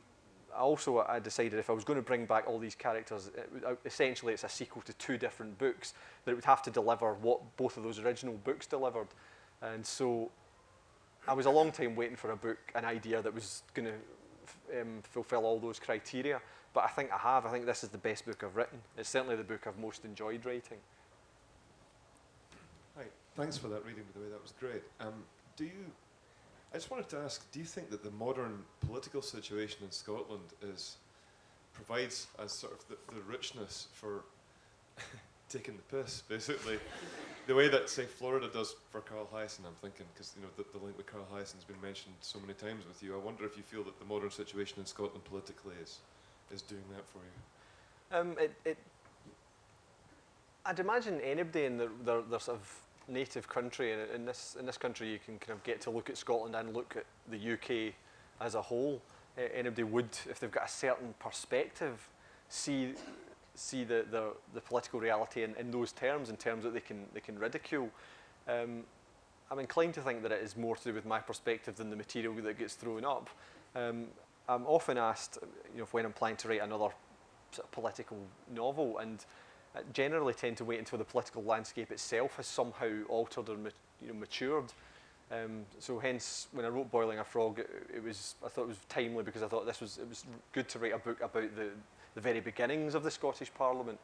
[0.55, 3.73] also I decided if I was going to bring back all these characters, it, uh,
[3.83, 7.39] essentially it's a sequel to two different books, that it would have to deliver what
[7.57, 9.07] both of those original books delivered.
[9.61, 10.29] And so
[11.27, 14.81] I was a long time waiting for a book, an idea that was going to
[14.81, 16.39] um, fulfill all those criteria.
[16.73, 17.45] But I think I have.
[17.45, 18.79] I think this is the best book I've written.
[18.97, 20.77] It's certainly the book I've most enjoyed writing.
[22.97, 24.83] Hi, thanks for that reading, by the way, that was great.
[24.99, 25.13] Um,
[25.55, 25.85] do you,
[26.73, 30.43] I just wanted to ask, do you think that the modern political situation in Scotland
[30.61, 30.97] is,
[31.73, 34.25] provides as sort of the, the richness for
[35.49, 36.77] taking the piss, basically?
[37.47, 40.65] The way that, say, Florida does for Carl Hiaasen, I'm thinking, because, you know, the,
[40.77, 43.13] the link with Carl Hiaasen has been mentioned so many times with you.
[43.13, 45.99] I wonder if you feel that the modern situation in Scotland politically is,
[46.51, 48.19] is doing that for you.
[48.19, 48.77] Um, it, it,
[50.65, 54.65] I'd imagine anybody in their, their, their sort of native country, and in this, in
[54.65, 57.53] this country you can kind of get to look at Scotland and look at the
[57.53, 57.93] UK
[58.41, 59.01] as a whole.
[59.37, 62.09] Uh, anybody would, if they've got a certain perspective,
[62.49, 62.93] see,
[63.55, 67.05] see the, the, the political reality in, in those terms, in terms that they can,
[67.13, 67.89] they can ridicule.
[68.47, 68.83] Um,
[69.51, 71.95] I'm inclined to think that it is more to do with my perspective than the
[71.95, 73.29] material that gets thrown up.
[73.75, 74.07] Um,
[74.47, 75.37] I'm often asked,
[75.73, 76.89] you know, when I'm planning to write another
[77.51, 78.17] sort of political
[78.53, 79.23] novel, and
[79.75, 83.57] I generally tend to wait until the political landscape itself has somehow altered or
[84.01, 84.71] you know, matured.
[85.31, 88.69] Um, so hence, when I wrote Boiling a Frog, it, it, was I thought it
[88.69, 91.55] was timely because I thought this was it was good to write a book about
[91.55, 91.69] the
[92.15, 93.99] the very beginnings of the Scottish Parliament.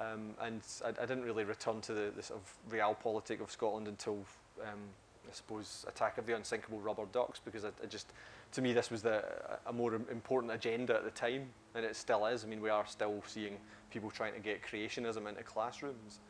[0.00, 3.86] Um, and I, I, didn't really return to the, the sort of realpolitik of Scotland
[3.86, 4.24] until,
[4.62, 4.80] um,
[5.28, 8.14] I suppose, Attack of the Unsinkable Rubber Ducks, because I, I just,
[8.52, 9.22] to me, this was the,
[9.66, 12.44] a more important agenda at the time, and it still is.
[12.44, 13.58] I mean, we are still seeing
[13.90, 16.20] people trying to get creationism into classrooms,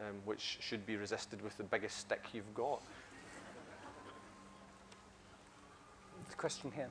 [0.00, 2.82] um, which should be resisted with the biggest stick you've got.
[6.28, 6.90] The question here.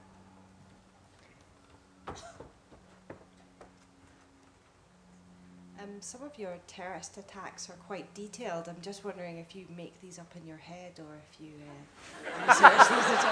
[5.88, 8.68] Um, some of your terrorist attacks are quite detailed.
[8.68, 12.48] I'm just wondering if you make these up in your head or if you uh,
[12.48, 13.24] research these at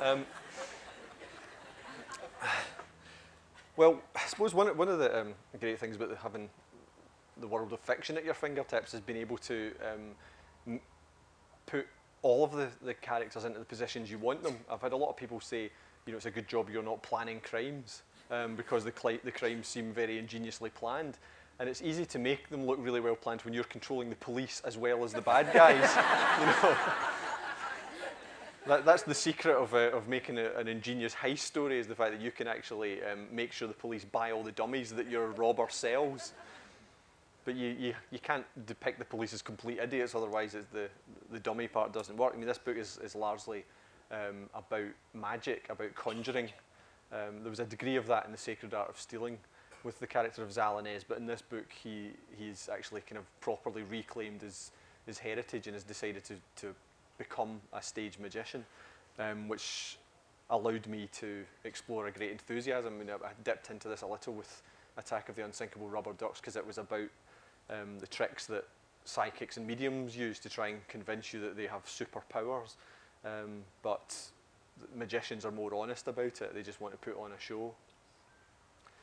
[0.00, 0.08] all.
[0.10, 0.26] Um,
[3.76, 6.48] well, I suppose one, one of the um, great things about having
[7.40, 9.72] the world of fiction at your fingertips is being able to
[10.66, 10.80] um,
[11.66, 11.86] put
[12.22, 14.56] all of the, the characters into the positions you want them.
[14.70, 15.70] I've had a lot of people say,
[16.06, 19.68] you know, it's a good job you're not planning crimes um, because the, the crimes
[19.68, 21.18] seem very ingeniously planned.
[21.60, 24.62] And it's easy to make them look really well planned when you're controlling the police
[24.64, 25.76] as well as the bad guys.
[26.40, 26.76] you know?
[28.66, 31.94] That, that's the secret of, uh, of making a, an ingenious heist story is the
[31.94, 35.10] fact that you can actually um, make sure the police buy all the dummies that
[35.10, 36.32] your robber sells.
[37.44, 40.88] But you, you, you can't depict the police as complete idiots, otherwise the,
[41.32, 42.34] the dummy part doesn't work.
[42.34, 43.64] I mean, this book is, is largely
[44.12, 46.50] um, about magic, about conjuring,
[47.12, 49.38] um, there was a degree of that in The Sacred Art of Stealing
[49.84, 53.40] with the character of Zal Innez, but in this book he, he's actually kind of
[53.40, 54.70] properly reclaimed his,
[55.06, 56.74] his heritage and has decided to, to
[57.18, 58.64] become a stage magician,
[59.18, 59.98] um, which
[60.50, 62.94] allowed me to explore a great enthusiasm.
[62.94, 64.62] I, mean, I dipped into this a little with
[64.96, 67.08] Attack of the Unsinkable Rubber Ducks because it was about
[67.70, 68.64] um, the tricks that
[69.04, 72.76] psychics and mediums use to try and convince you that they have superpowers.
[73.24, 74.14] Um, but
[74.94, 76.54] magicians are more honest about it.
[76.54, 77.74] They just want to put on a show.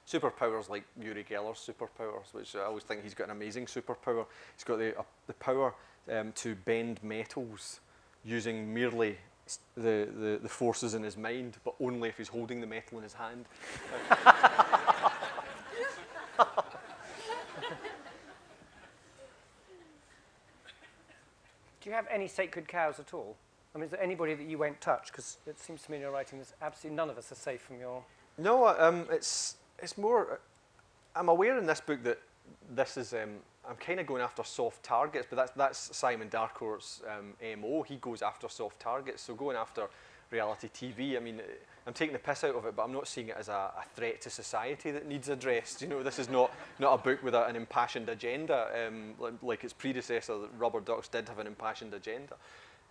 [0.08, 4.26] Superpowers like Uri Geller's superpowers, which I always think he's got an amazing superpower.
[4.56, 5.74] He's got the, uh, the power
[6.12, 7.80] um, to bend metals
[8.26, 9.18] using merely
[9.76, 13.04] the, the, the forces in his mind, but only if he's holding the metal in
[13.04, 13.46] his hand.
[21.82, 23.38] Do you have any sacred cows at all?
[23.74, 25.12] I mean, is there anybody that you won't touch?
[25.12, 27.62] Because it seems to me in your writing there's absolutely none of us are safe
[27.62, 28.04] from your...
[28.38, 30.40] No, um, it's, it's more...
[31.16, 32.20] I'm aware in this book that
[32.72, 33.14] this is...
[33.14, 33.38] Um,
[33.70, 37.84] I'm kind of going after soft targets, but that's, that's Simon Darcourt's um, MO.
[37.84, 39.88] He goes after soft targets, so going after
[40.32, 41.42] reality TV, I mean,
[41.86, 43.84] I'm taking the piss out of it, but I'm not seeing it as a, a
[43.96, 45.82] threat to society that needs addressed.
[45.82, 49.34] You know, this is not, not a book with a, an impassioned agenda, um, like,
[49.42, 52.36] like its predecessor, Rubber Ducks did have an impassioned agenda.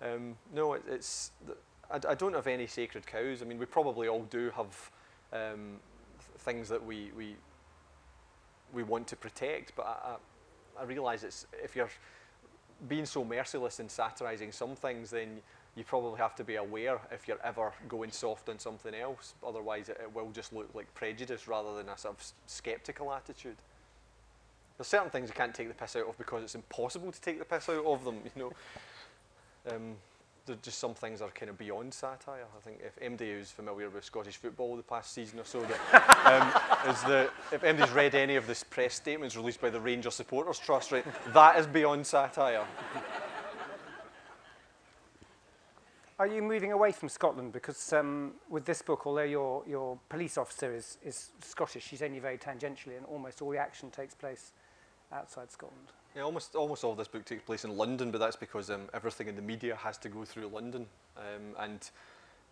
[0.02, 1.32] Um, no, it, it's.
[1.90, 3.42] I, I, don't have any sacred cows.
[3.42, 4.90] I mean, we probably all do have
[5.32, 5.80] um,
[6.18, 7.36] th things that we we
[8.72, 10.16] we want to protect, but I,
[10.78, 11.90] I, I realise it's if you're
[12.88, 15.40] being so merciless in satirising some things, then
[15.74, 19.34] you probably have to be aware if you're ever going soft on something else.
[19.46, 23.56] Otherwise, it, it will just look like prejudice rather than a sort of sceptical attitude.
[24.76, 27.38] There's certain things you can't take the piss out of because it's impossible to take
[27.40, 28.20] the piss out of them.
[28.24, 28.52] You know.
[29.70, 29.96] Um,
[30.62, 32.46] just some things are kind of beyond satire.
[32.56, 36.84] I think if MD is familiar with Scottish football the past season or so, that,
[36.86, 40.10] um, is the, if MD's read any of the press statements released by the Ranger
[40.10, 41.04] Supporters Trust, right,
[41.34, 42.64] that is beyond satire.
[46.18, 47.52] Are you moving away from Scotland?
[47.52, 52.18] Because um, with this book, although your, your police officer is, is Scottish, she's only
[52.18, 54.52] very tangentially, and almost all the action takes place
[55.12, 55.92] outside Scotland.
[56.16, 59.28] Yeah, almost almost all this book takes place in London, but that's because um, everything
[59.28, 60.86] in the media has to go through London.
[61.16, 61.90] Um, and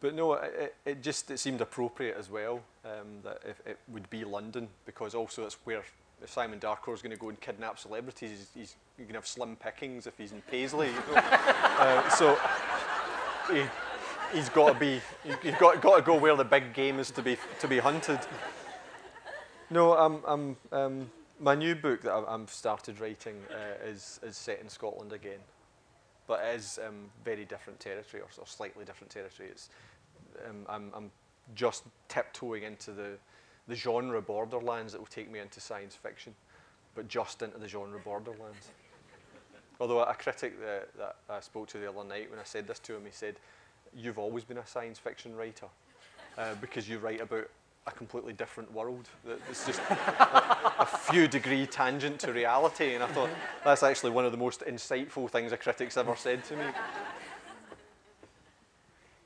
[0.00, 4.08] but no, it, it just it seemed appropriate as well um, that if it would
[4.10, 5.82] be London because also it's where
[6.22, 9.26] if Simon Darcourt is going to go and kidnap celebrities, he's, he's going to have
[9.26, 10.88] slim pickings if he's in Paisley.
[10.88, 11.14] You know?
[11.78, 12.38] uh, so
[13.52, 13.62] he,
[14.32, 15.00] he's got to be
[15.42, 18.20] he's got got to go where the big game is to be to be hunted.
[19.70, 21.10] No, I'm I'm um,
[21.40, 25.40] my new book that I've started writing uh, is, is set in Scotland again,
[26.26, 29.50] but it is um, very different territory or, or, slightly different territory.
[29.50, 29.68] It's,
[30.48, 31.10] um, I'm, I'm
[31.54, 33.12] just tiptoeing into the,
[33.68, 36.34] the genre borderlands that will take me into science fiction,
[36.94, 38.70] but just into the genre borderlands.
[39.78, 42.78] Although a critic that, that I spoke to the other night, when I said this
[42.80, 43.36] to him, he said,
[43.94, 45.66] you've always been a science fiction writer
[46.38, 47.48] uh, because you write about
[47.86, 49.08] a completely different world.
[49.24, 53.30] That It's just a, a few degree tangent to reality, and I thought
[53.64, 56.64] that's actually one of the most insightful things a critic's ever said to me.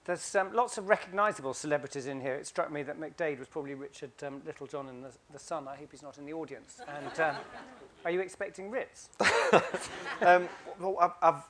[0.04, 2.34] There's um, lots of recognisable celebrities in here.
[2.34, 5.68] It struck me that McDade was probably Richard um, Littlejohn in the, the Sun.
[5.68, 6.80] I hope he's not in the audience.
[6.88, 7.36] And um,
[8.04, 9.10] are you expecting writs?
[10.22, 11.42] Um, well, I've, I've,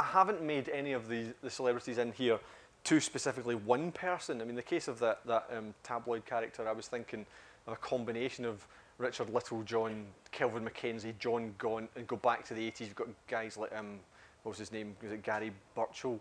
[0.00, 2.40] I haven't made any of the, the celebrities in here
[2.86, 4.40] to specifically one person.
[4.40, 7.26] I mean, the case of that, that um, tabloid character, I was thinking
[7.66, 8.66] of a combination of
[8.98, 12.80] Richard Littlejohn, Kelvin Mackenzie, Jon Gaunt, and go back to the 80s.
[12.80, 13.98] You've got guys like, um,
[14.42, 14.96] what was his name?
[15.02, 16.20] Was it Gary Burchell?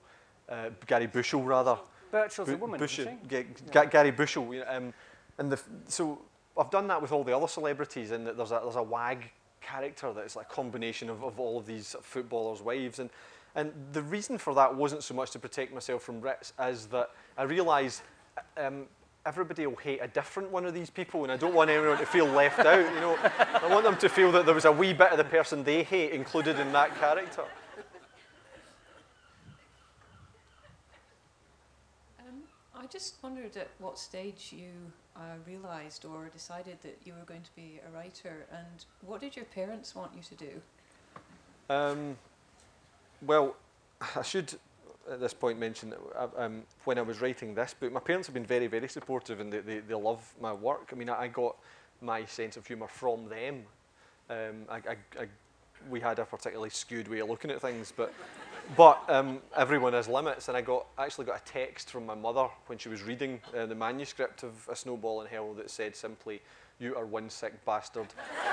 [0.50, 1.78] Uh, Gary Bushell, rather.
[2.12, 3.28] Birchall's a Bu- woman, Bush- isn't she?
[3.28, 4.52] Ga- Ga- Gary Bushell.
[4.54, 4.94] you know, Um,
[5.38, 6.20] and the, f- so
[6.58, 9.30] I've done that with all the other celebrities, and that there's a, there's a wag
[9.62, 12.98] character that is like a combination of, of all of these footballers' wives.
[13.00, 13.10] And,
[13.56, 17.12] and the reason for that wasn't so much to protect myself from writs as that
[17.38, 18.02] I realised
[18.58, 18.86] um,
[19.26, 22.06] everybody will hate a different one of these people, and I don't want anyone to
[22.06, 22.94] feel left out.
[22.94, 25.24] You know, I want them to feel that there was a wee bit of the
[25.24, 27.46] person they hate included in that character.
[32.20, 32.44] Um,
[32.76, 34.70] I just wondered at what stage you
[35.16, 39.36] uh, realised or decided that you were going to be a writer, and what did
[39.36, 40.62] your parents want you to do?
[41.70, 42.18] Um,
[43.26, 43.56] well,
[44.16, 44.54] I should
[45.12, 48.28] at this point mention that uh, um, when I was writing this book, my parents
[48.28, 50.90] have been very, very supportive and they, they, they love my work.
[50.92, 51.56] I mean, I, I got
[52.02, 53.64] my sense of humour from them.
[54.30, 55.28] Um, I, I, I,
[55.90, 58.14] we had a particularly skewed way of looking at things, but
[58.76, 60.48] but um, everyone has limits.
[60.48, 63.68] And I got actually got a text from my mother when she was reading uh,
[63.68, 66.42] the manuscript of A Snowball in Hell that said simply,
[66.80, 68.08] "You are one sick bastard."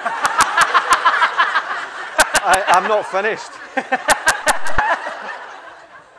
[2.44, 3.52] I, I'm not finished.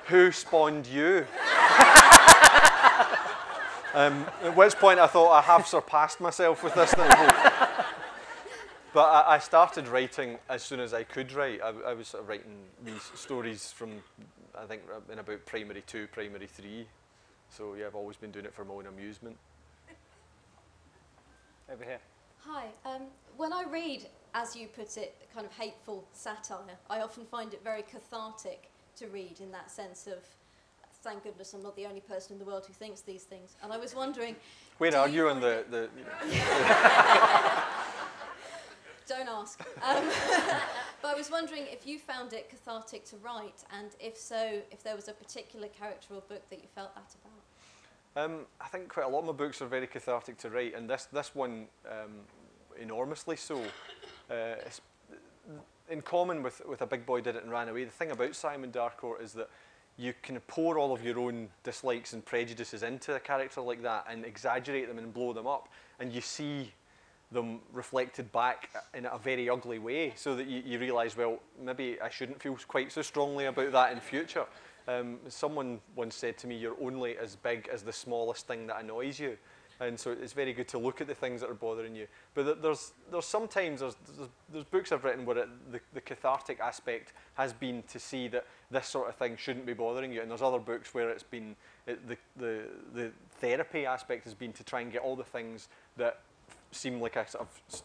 [0.08, 1.20] Who spawned you?
[3.94, 7.36] um, at which point I thought I have surpassed myself with this little book.
[8.94, 11.62] But I, I started writing as soon as I could write.
[11.62, 13.92] I, I was sort of writing these stories from,
[14.58, 14.82] I think,
[15.12, 16.86] in about primary two, primary three.
[17.50, 19.38] So yeah, I've always been doing it for my own amusement.
[21.72, 22.00] Over here.
[22.40, 22.66] Hi.
[22.86, 23.04] Um,
[23.38, 27.62] when I read, as you put it, kind of hateful satire, I often find it
[27.64, 30.20] very cathartic to read in that sense of,
[31.04, 33.56] thank goodness I'm not the only person in the world who thinks these things.
[33.62, 34.36] And I was wondering,
[34.78, 35.90] Where Do are you you on the, the
[36.28, 37.64] you know,
[39.08, 39.62] don't ask.
[39.84, 40.04] Um,
[41.02, 44.84] but I was wondering if you found it cathartic to write, and if so, if
[44.84, 48.24] there was a particular character or book that you felt that about.
[48.26, 50.90] Um, I think quite a lot of my books are very cathartic to write, and
[50.90, 52.22] this this one um,
[52.80, 53.60] enormously so.
[54.30, 54.82] Uh, it's,
[55.90, 58.36] in common with, with A Big Boy Did It and Ran Away, the thing about
[58.36, 59.50] Simon Darcourt is that
[59.98, 64.06] you can pour all of your own dislikes and prejudices into a character like that
[64.10, 65.70] and exaggerate them and blow them up,
[66.00, 66.72] and you see
[67.32, 72.00] them reflected back in a very ugly way, so that you, you realise, well, maybe
[72.02, 74.46] I shouldn't feel quite so strongly about that in future.
[74.88, 78.82] Um, someone once said to me, "You're only as big as the smallest thing that
[78.82, 79.38] annoys you,"
[79.84, 82.08] and so it's very good to look at the things that are bothering you.
[82.34, 86.60] But there's there's sometimes there's there's, there's books I've written where it, the the cathartic
[86.60, 90.30] aspect has been to see that this sort of thing shouldn't be bothering you, and
[90.30, 91.56] there's other books where it's been
[91.88, 92.62] it, the the
[92.94, 95.68] the therapy aspect has been to try and get all the things
[95.98, 96.22] that
[96.72, 97.82] seem like a sort of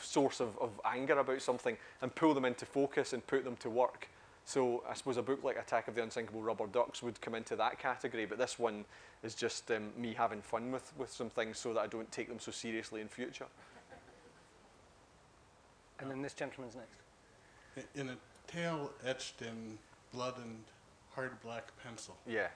[0.00, 3.70] source of, of anger about something and pull them into focus and put them to
[3.70, 4.08] work.
[4.48, 7.54] So I suppose a book like Attack of the Unsinkable Rubber Ducks would come into
[7.56, 8.86] that category, but this one
[9.22, 12.30] is just um, me having fun with, with some things so that I don't take
[12.30, 13.44] them so seriously in future.
[16.00, 17.86] And then this gentleman's next.
[17.94, 18.16] In a
[18.50, 19.76] tale etched in
[20.14, 20.56] blood and
[21.14, 22.48] hard black pencil, Yeah.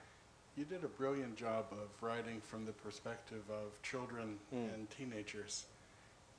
[0.57, 4.73] you did a brilliant job of writing from the perspective of children Mm.
[4.73, 5.65] and teenagers.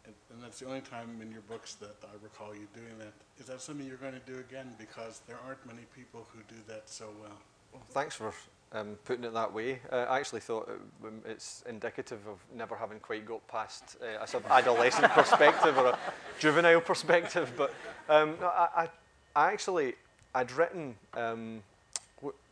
[0.07, 3.12] And, that's the only time in your books that I recall you doing that.
[3.38, 4.74] Is that something you're going to do again?
[4.78, 7.38] Because there aren't many people who do that so well.
[7.72, 8.32] Well, thanks for
[8.72, 9.78] um, putting it that way.
[9.90, 14.22] Uh, I actually thought it, um, it's indicative of never having quite got past uh,
[14.22, 15.98] a sort of adolescent perspective or a
[16.38, 17.52] juvenile perspective.
[17.57, 17.72] But
[18.09, 18.88] um, no, I,
[19.34, 19.94] I, actually,
[20.34, 21.62] I'd written, um,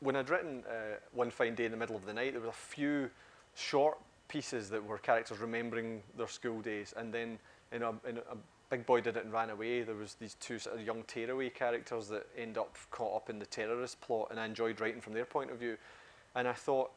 [0.00, 2.48] when I'd written uh, One Fine Day in the Middle of the Night, there were
[2.48, 3.11] a few
[3.55, 3.98] short
[4.33, 6.95] pieces that were characters remembering their school days.
[6.97, 7.39] And then
[7.70, 8.37] in a, in a
[8.70, 11.51] Big Boy Did It and Ran Away, there was these two sort of young tearaway
[11.51, 15.12] characters that end up caught up in the terrorist plot, and I enjoyed writing from
[15.12, 15.76] their point of view.
[16.35, 16.91] And I thought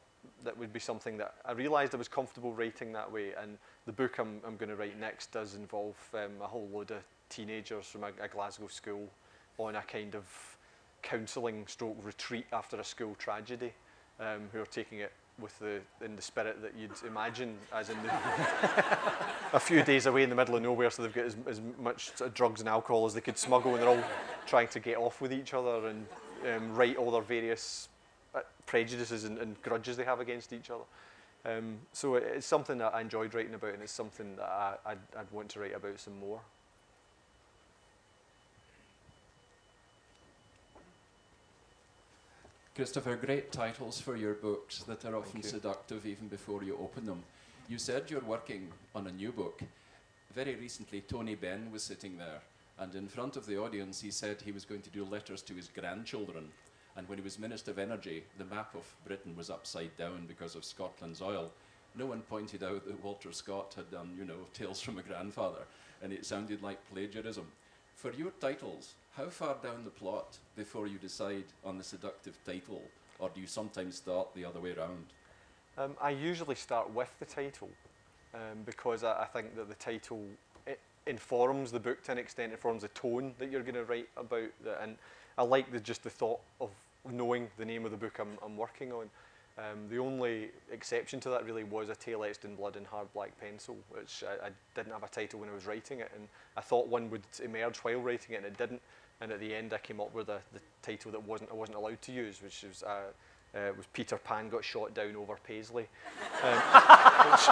[0.45, 3.33] that would be something that I realised I was comfortable writing that way.
[3.37, 6.91] And the book I'm, I'm going to write next does involve um, a whole load
[6.91, 9.09] of teenagers from a, a Glasgow school
[9.57, 10.23] on a kind of
[11.01, 13.73] counselling stroke retreat after a school tragedy,
[14.21, 17.97] um, who are taking it with the in the spirit that you'd imagine, as in
[19.53, 22.15] a few days away in the middle of nowhere, so they've got as, as much
[22.15, 24.03] sort of drugs and alcohol as they could smuggle, and they're all
[24.45, 26.05] trying to get off with each other and
[26.53, 27.89] um, right all their various
[28.33, 30.83] uh, prejudices and, and grudges they have against each other.
[31.45, 34.75] Um, so it, it's something that I enjoyed writing about, and it's something that I,
[34.85, 36.39] I'd, I'd want to write about some more.
[42.75, 47.23] Christopher, great titles for your books that are often seductive even before you open them.
[47.69, 49.61] You said you're working on a new book.
[50.33, 52.41] Very recently, Tony Benn was sitting there,
[52.77, 55.53] and in front of the audience, he said he was going to do letters to
[55.53, 56.49] his grandchildren.
[56.97, 60.53] And when he was Minister of Energy, the map of Britain was upside down because
[60.55, 61.53] of Scotland's oil.
[61.97, 65.61] No one pointed out that Walter Scott had done, you know, Tales from a Grandfather,
[66.03, 67.47] and it sounded like plagiarism.
[67.95, 72.81] For your titles, how far down the plot before you decide on the seductive title,
[73.19, 75.05] or do you sometimes start the other way around?
[75.77, 77.69] Um, I usually start with the title
[78.33, 80.21] um, because I, I think that the title
[80.67, 84.09] it informs the book to an extent, informs the tone that you're going to write
[84.17, 84.97] about, the, and
[85.37, 86.69] I like the, just the thought of
[87.09, 89.09] knowing the name of the book I'm, I'm working on.
[89.57, 93.11] Um, the only exception to that really was A Tale Etched in Blood and Hard
[93.13, 96.27] Black Pencil, which I, I didn't have a title when I was writing it, and
[96.57, 98.81] I thought one would emerge while writing it, and it didn't.
[99.21, 101.77] And at the end, I came up with a, the title that wasn't I wasn't
[101.77, 103.03] allowed to use, which was uh,
[103.57, 105.87] uh, was Peter Pan got shot down over Paisley,
[106.43, 106.53] um,
[107.31, 107.45] which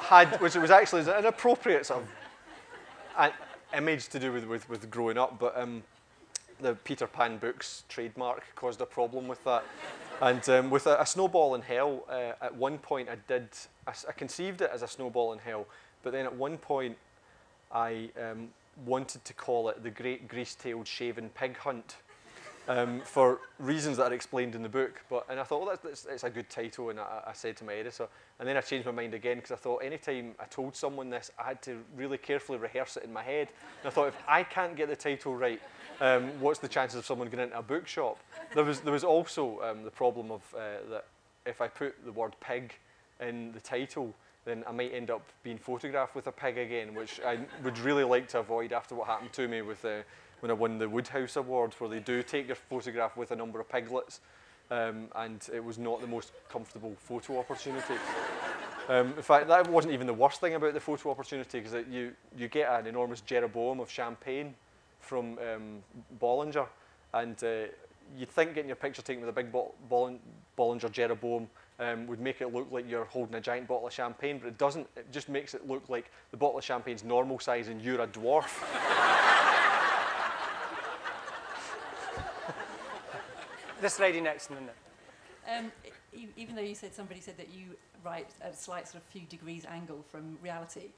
[0.00, 3.32] had which was actually an appropriate sort of
[3.74, 5.82] image to do with, with, with growing up, but um,
[6.62, 9.64] the Peter Pan books trademark caused a problem with that.
[10.20, 13.48] And um, with a, a snowball in hell, uh, at one point I did,
[13.86, 15.66] I, I conceived it as a snowball in hell,
[16.02, 16.96] but then at one point
[17.72, 18.48] I um,
[18.86, 21.96] wanted to call it the Great Grease-Tailed Shaven Pig Hunt
[22.68, 25.02] um, for reasons that are explained in the book.
[25.10, 27.56] But and I thought, well, that's, that's, it's a good title, and I, I said
[27.56, 28.06] to my editor,
[28.38, 31.30] and then I changed my mind again because I thought anytime I told someone this,
[31.38, 33.48] I had to really carefully rehearse it in my head.
[33.82, 35.60] And I thought, if I can't get the title right,
[36.02, 38.18] um, what's the chances of someone going into a bookshop?
[38.54, 41.04] There was there was also um, the problem of uh, that
[41.46, 42.74] if I put the word pig
[43.20, 44.12] in the title,
[44.44, 48.02] then I might end up being photographed with a pig again, which I would really
[48.02, 50.02] like to avoid after what happened to me with uh,
[50.40, 53.60] when I won the Wodehouse Award, where they do take your photograph with a number
[53.60, 54.18] of piglets,
[54.72, 57.94] um, and it was not the most comfortable photo opportunity.
[58.88, 62.10] Um, in fact, that wasn't even the worst thing about the photo opportunity, because you,
[62.36, 64.56] you get an enormous Jeroboam of champagne
[65.02, 65.82] from um,
[66.20, 66.66] Bollinger,
[67.12, 67.64] and uh,
[68.16, 70.18] you'd think getting your picture taken with a big Bol- Bollin-
[70.58, 71.48] Bollinger Jeroboam
[71.78, 74.58] um, would make it look like you're holding a giant bottle of champagne, but it
[74.58, 74.86] doesn't.
[74.96, 78.06] It just makes it look like the bottle of champagne's normal size and you're a
[78.06, 78.48] dwarf.
[83.80, 84.76] This lady next in the minute.
[85.50, 85.72] Um,
[86.36, 89.22] even though you said somebody said that you write at a slight sort of few
[89.22, 90.92] degrees angle from reality, th-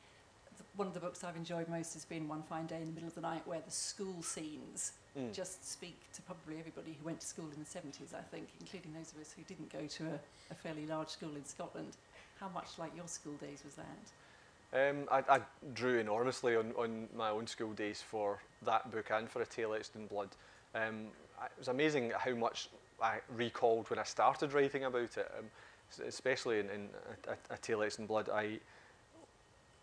[0.76, 3.08] one of the books I've enjoyed most has been One Fine Day in the Middle
[3.08, 5.32] of the Night, where the school scenes Mm.
[5.32, 8.92] just speak to probably everybody who went to school in the 70s, I think, including
[8.94, 10.18] those of us who didn't go to a,
[10.50, 11.96] a fairly large school in Scotland.
[12.40, 14.90] How much like your school days was that?
[14.90, 15.40] Um, I, I
[15.72, 19.74] drew enormously on, on my own school days for that book and for A Tale
[19.74, 20.30] Etched in Blood.
[20.74, 21.06] Um,
[21.40, 22.68] I- it was amazing how much
[23.00, 25.44] I recalled when I started writing about it, um,
[26.04, 26.88] especially in, in
[27.28, 28.28] A, A, Tale Etched in Blood.
[28.30, 28.58] I,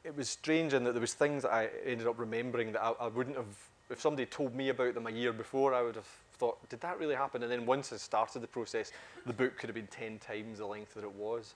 [0.04, 2.91] it was strange in that there was things that I ended up remembering that I,
[2.99, 6.10] I wouldn't have, if somebody told me about them a year before, I would have
[6.34, 7.43] thought, did that really happen?
[7.43, 8.91] And then once I started the process,
[9.26, 11.54] the book could have been 10 times the length that it was.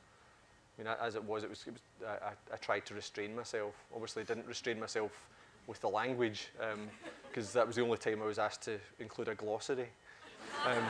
[0.78, 3.74] I mean, as it was, it was, it was I, I, tried to restrain myself.
[3.94, 5.12] Obviously, I didn't restrain myself
[5.68, 6.50] with the language
[7.30, 9.88] because that was the only time I was asked to include a glossary.
[10.66, 10.84] Um,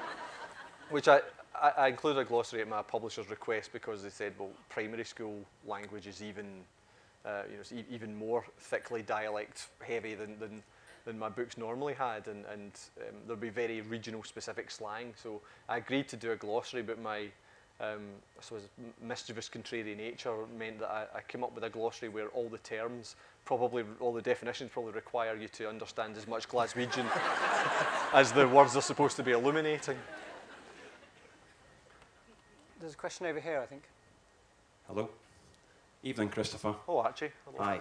[0.90, 1.20] which I,
[1.60, 5.38] I, I included a glossary at my publisher's request because they said, well, primary school
[5.66, 6.46] language is even,
[7.24, 10.62] uh, you know, it's e- even more thickly dialect heavy than, than,
[11.04, 15.12] than my books normally had, and, and um, there'd be very regional specific slang.
[15.20, 17.28] So I agreed to do a glossary, but my
[17.80, 18.00] um,
[18.38, 18.68] I suppose
[19.02, 22.58] mischievous contrary nature meant that I, I came up with a glossary where all the
[22.58, 27.06] terms, probably all the definitions, probably require you to understand as much Glaswegian
[28.12, 29.96] as the words are supposed to be illuminating.
[32.82, 33.84] There's a question over here, I think.
[34.88, 35.08] Hello.
[36.02, 36.74] Evening, Christopher.
[36.88, 37.30] Oh, Archie.
[37.44, 37.64] Hello.
[37.64, 37.80] Hi.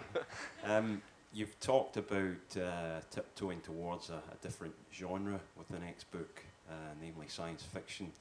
[0.63, 1.01] um,
[1.33, 6.73] you've talked about uh, tiptoeing towards a, a different genre with the next book, uh,
[7.01, 8.11] namely science fiction.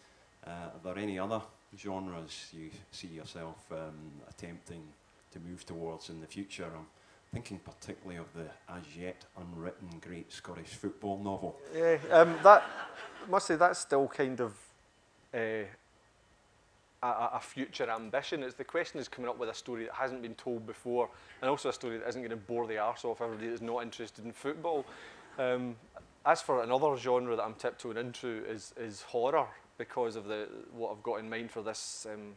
[0.47, 1.43] Uh, are there any other
[1.76, 4.83] genres you see yourself um, attempting
[5.33, 6.64] to move towards in the future?
[6.64, 6.87] I'm
[7.31, 11.59] thinking particularly of the as yet unwritten great Scottish football novel.
[11.76, 12.64] Yeah, um, that
[13.28, 14.55] must say that's still kind of
[15.35, 15.66] uh,
[17.03, 18.42] a, a future ambition.
[18.42, 21.09] It's the question is coming up with a story that hasn't been told before,
[21.40, 23.82] and also a story that isn't going to bore the arse off everybody that's not
[23.82, 24.84] interested in football.
[25.38, 25.76] Um,
[26.26, 29.46] as for another genre that I'm tiptoeing into is, is horror
[29.78, 32.34] because of the what I've got in mind for this um,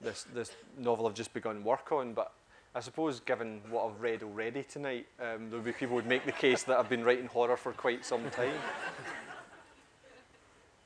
[0.00, 2.14] this this novel I've just begun work on.
[2.14, 2.32] But
[2.74, 6.24] I suppose, given what I've read already tonight, um, there'll be people who would make
[6.24, 8.54] the case that I've been writing horror for quite some time.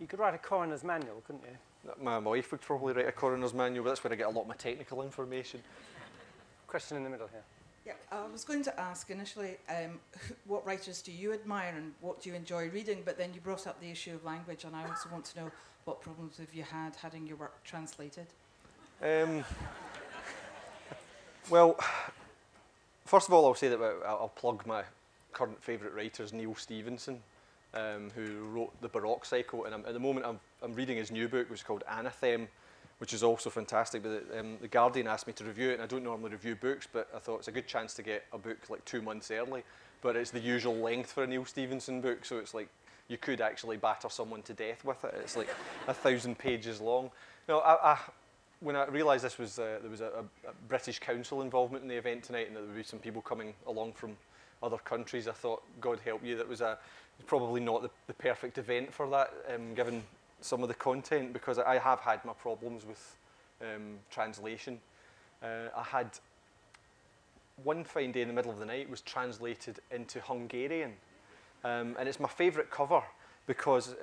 [0.01, 1.57] You could write a coroner's manual, couldn't you?
[2.01, 4.43] My wife would probably write a coroner's manual, but that's where I get a lot
[4.43, 5.61] of my technical information.
[6.67, 7.43] Question in the middle here.
[7.87, 10.01] Yeah, I was going to ask initially um,
[10.47, 13.67] what writers do you admire and what do you enjoy reading, but then you brought
[13.67, 15.51] up the issue of language, and I also want to know
[15.85, 18.27] what problems have you had having your work translated?
[19.03, 19.45] Um,
[21.51, 21.79] well,
[23.05, 24.85] first of all, I'll say that I'll, I'll plug my
[25.35, 27.21] current favourite writer is Neal Stephenson,
[27.75, 31.11] um, who wrote the Baroque Cycle, and I'm, at the moment I'm, I'm reading his
[31.11, 32.47] new book, which is called Anathem,
[32.99, 34.03] which is also fantastic.
[34.03, 36.57] But the, um, the Guardian asked me to review it, and I don't normally review
[36.57, 39.31] books, but I thought it's a good chance to get a book like two months
[39.31, 39.63] early.
[40.01, 42.69] But it's the usual length for a Neal Stephenson book, so it's like
[43.09, 45.15] you could actually batter someone to death with it.
[45.21, 45.49] It's like
[45.89, 47.11] a thousand pages long.
[47.49, 47.99] No, I, I,
[48.61, 51.97] when I realised this was uh, there was a, a, British Council involvement in the
[51.97, 54.17] event tonight, and there would be some people coming along from
[54.63, 56.79] other countries, I thought, God help you, that was a
[57.27, 60.03] probably not the, the perfect event for that, um, given
[60.41, 63.17] some of the content because I have had my problems with
[63.63, 64.79] um, translation.
[65.43, 66.11] Uh, I had
[67.63, 70.93] one fine day in the middle of the night was translated into Hungarian,
[71.65, 73.03] um, and it's my favourite cover
[73.47, 73.95] because uh,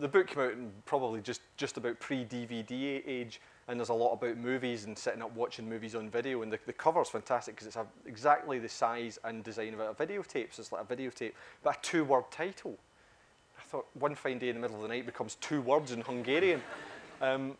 [0.00, 4.12] the book came out in probably just just about pre-DVD age, and there's a lot
[4.12, 7.66] about movies and sitting up watching movies on video, and the, the cover's fantastic because
[7.66, 11.32] it's a, exactly the size and design of a videotape, so it's like a videotape,
[11.62, 12.78] but a two-word title
[13.58, 16.00] I thought one fine day in the middle of the night becomes two words in
[16.00, 16.62] Hungarian.
[17.18, 17.56] Um,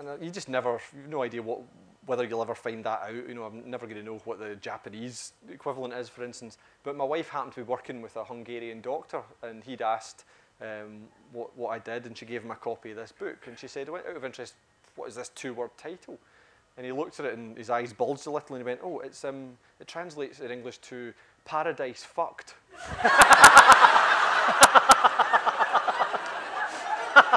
[0.00, 1.60] and uh, you just never, you've no idea what,
[2.06, 3.28] whether you'll ever find that out.
[3.28, 6.58] You know, I'm never going to know what the Japanese equivalent is, for instance.
[6.82, 10.24] But my wife happened to be working with a Hungarian doctor, and he'd asked
[10.60, 13.46] um, what, what I did, and she gave him a copy of this book.
[13.46, 14.54] And she said, out of interest,
[14.96, 16.18] what is this two-word title?
[16.76, 18.98] And he looked at it, and his eyes bulged a little, and he went, oh,
[18.98, 22.54] it's, um, it translates in English to paradise fucked.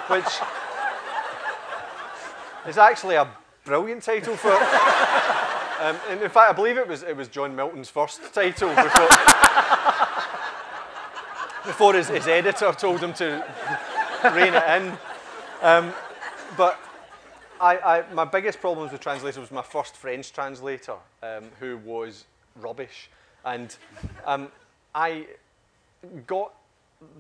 [0.09, 0.25] which
[2.67, 3.27] is actually a
[3.63, 4.51] brilliant title for.
[4.51, 9.09] Um, and in fact, I believe it was it was John Milton's first title before,
[11.65, 13.45] before his, his editor told him to
[14.33, 14.97] rein it in.
[15.61, 15.93] Um,
[16.57, 16.79] but
[17.59, 22.25] I, I, my biggest problems with translation was my first French translator, um, who was
[22.55, 23.09] rubbish,
[23.43, 23.75] and
[24.25, 24.49] um,
[24.95, 25.27] I
[26.25, 26.53] got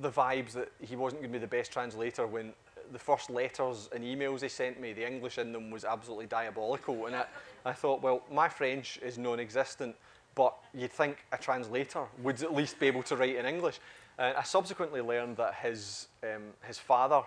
[0.01, 2.53] the vibes that he wasn't going to be the best translator when
[2.91, 7.05] the first letters and emails he sent me, the English in them was absolutely diabolical.
[7.05, 7.25] And I,
[7.65, 9.95] I thought, well, my French is non-existent,
[10.35, 13.79] but you'd think a translator would at least be able to write in English.
[14.17, 17.21] Uh, I subsequently learned that his, um, his father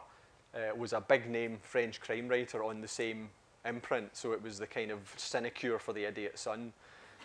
[0.55, 3.29] uh, was a big name French crime writer on the same
[3.65, 6.73] imprint, so it was the kind of sinecure for the idiot son.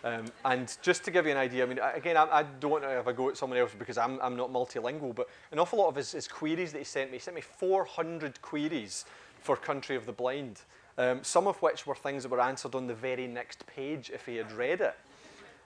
[0.04, 2.84] Um, and just to give you an idea, I mean, again, I, I don't want
[2.84, 5.80] to have a go at someone else because I'm, I'm not multilingual, but an awful
[5.80, 9.04] lot of his, his queries that he sent me, he sent me 400 queries
[9.40, 10.60] for Country of the Blind,
[10.98, 14.24] um, some of which were things that were answered on the very next page if
[14.26, 14.96] he had read it.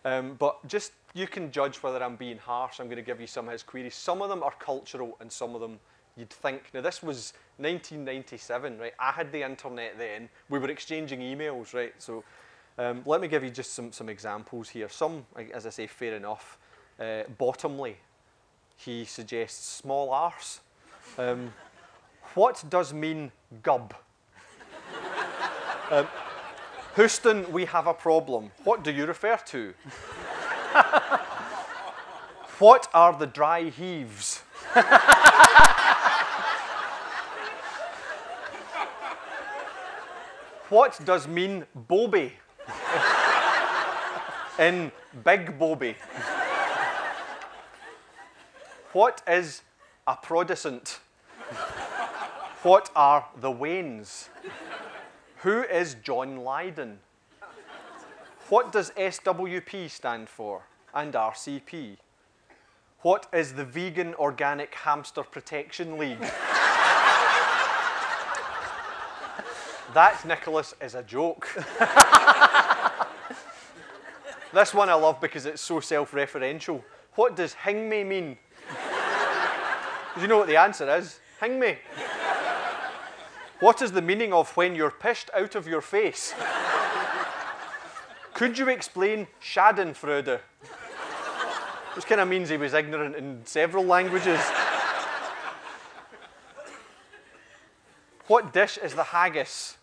[0.05, 2.81] Um, but just, you can judge whether I'm being harsh.
[2.81, 3.95] I'm going to give you some of his queries.
[3.95, 5.79] Some of them are cultural and some of them
[6.17, 6.63] you'd think.
[6.75, 8.93] Now, this was 1997, right?
[8.99, 10.29] I had the internet then.
[10.49, 11.95] We were exchanging emails, right?
[11.99, 12.25] So
[12.79, 14.89] um, let me give you just some, some examples here.
[14.89, 16.59] Some, as I say, fair enough.
[16.99, 17.97] Uh, bottomly,
[18.77, 20.61] he suggests small arse.
[21.19, 21.53] Um,
[22.35, 23.31] what does mean
[23.63, 23.95] gub?
[25.91, 26.07] um,
[26.97, 28.51] Houston, we have a problem.
[28.65, 29.75] What do you refer to?
[32.59, 34.43] what are the dry heaves?
[40.73, 42.33] what does mean Bobby?
[44.59, 44.91] in
[45.23, 45.97] Big Bobby.
[48.95, 49.61] what is
[50.07, 51.01] a Protestant?
[52.63, 54.29] what are the Waynes?
[55.43, 57.01] Who is John Lydon?
[58.49, 60.63] What does SWP stand for
[60.95, 61.99] and RCP?
[63.03, 66.33] What is the Vegan Organic Hamster Protection League?
[69.95, 71.49] That, Nicholas, is a joke.
[74.53, 76.83] This one I love because it's so self-referential.
[77.15, 78.37] What does hing me mean?
[80.21, 81.21] You know what the answer is?
[81.41, 81.79] Hing me.
[83.61, 86.35] What is the meaning of when you're pished out of your face?
[88.35, 90.41] Could you explain Schadenfreude?
[91.95, 94.41] Which kind of means he was ignorant in several languages.
[98.27, 99.79] what dish is the haggis?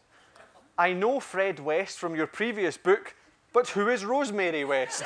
[0.80, 3.14] I know Fred West from your previous book,
[3.52, 5.04] but who is Rosemary West?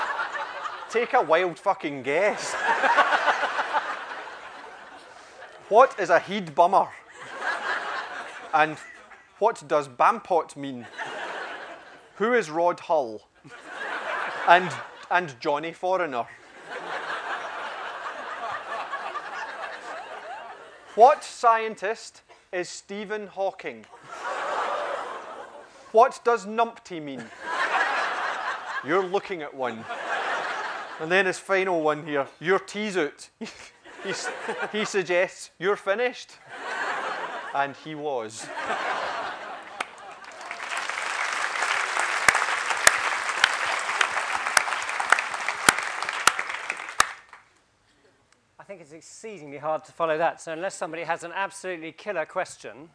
[0.90, 2.54] Take a wild fucking guess.
[5.68, 6.88] what is a heed bummer?
[8.54, 8.78] And
[9.38, 10.86] what does Bampot mean?
[12.14, 13.28] Who is Rod Hull?
[14.48, 14.70] And,
[15.10, 16.24] and Johnny Foreigner?
[20.94, 23.84] What scientist is Stephen Hawking?
[25.92, 27.24] What does numpty mean?
[28.86, 29.84] You're looking at one.
[31.00, 33.28] And then his final one here, your tease out.
[33.40, 34.12] he,
[34.72, 36.30] he suggests, you're finished.
[37.54, 38.46] And he was.
[48.58, 50.40] I think it's exceedingly hard to follow that.
[50.40, 52.90] So unless somebody has an absolutely killer question,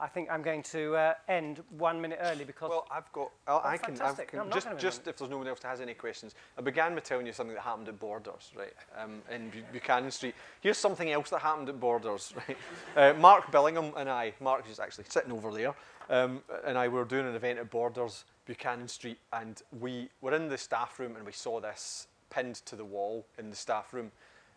[0.00, 2.70] I think I'm going to uh, end one minute early because.
[2.70, 3.30] Well, I've got.
[3.48, 4.00] Oh, I can.
[4.00, 6.36] I can No, just, just if there's no one else that has any questions.
[6.56, 10.10] I began with telling you something that happened at Borders, right, um, in Bu- Buchanan
[10.12, 10.36] Street.
[10.60, 12.56] Here's something else that happened at Borders, right.
[12.96, 15.74] Uh, Mark Billingham and I, Mark is actually sitting over there,
[16.10, 20.48] um, and I were doing an event at Borders, Buchanan Street, and we were in
[20.48, 24.12] the staff room and we saw this pinned to the wall in the staff room,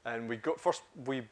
[0.05, 1.23] and we got first we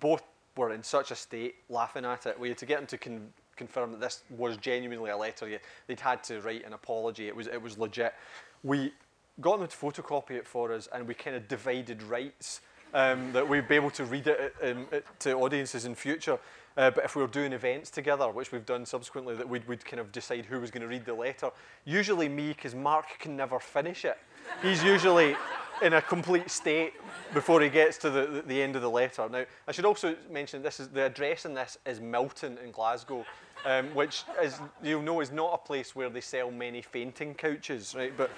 [0.00, 0.22] both
[0.56, 2.38] were in such a state laughing at it.
[2.38, 5.60] We had to get them to con- confirm that this was genuinely a letter.
[5.86, 7.28] They'd had to write an apology.
[7.28, 8.14] It was it was legit.
[8.62, 8.92] We
[9.40, 12.60] got them to photocopy it for us, and we kind of divided rights
[12.92, 14.86] um, that we'd be able to read it um,
[15.20, 16.38] to audiences in future.
[16.76, 19.84] Uh, but if we were doing events together, which we've done subsequently, that we'd, we'd
[19.84, 21.50] kind of decide who was going to read the letter.
[21.84, 24.18] Usually me, because Mark can never finish it.
[24.60, 25.36] He's usually
[25.82, 26.94] in a complete state
[27.32, 29.28] before he gets to the, the, the end of the letter.
[29.28, 33.24] Now, I should also mention this is the address in this is Milton in Glasgow,
[33.64, 37.94] um, which is you'll know is not a place where they sell many fainting couches,
[37.94, 38.12] right?
[38.16, 38.30] But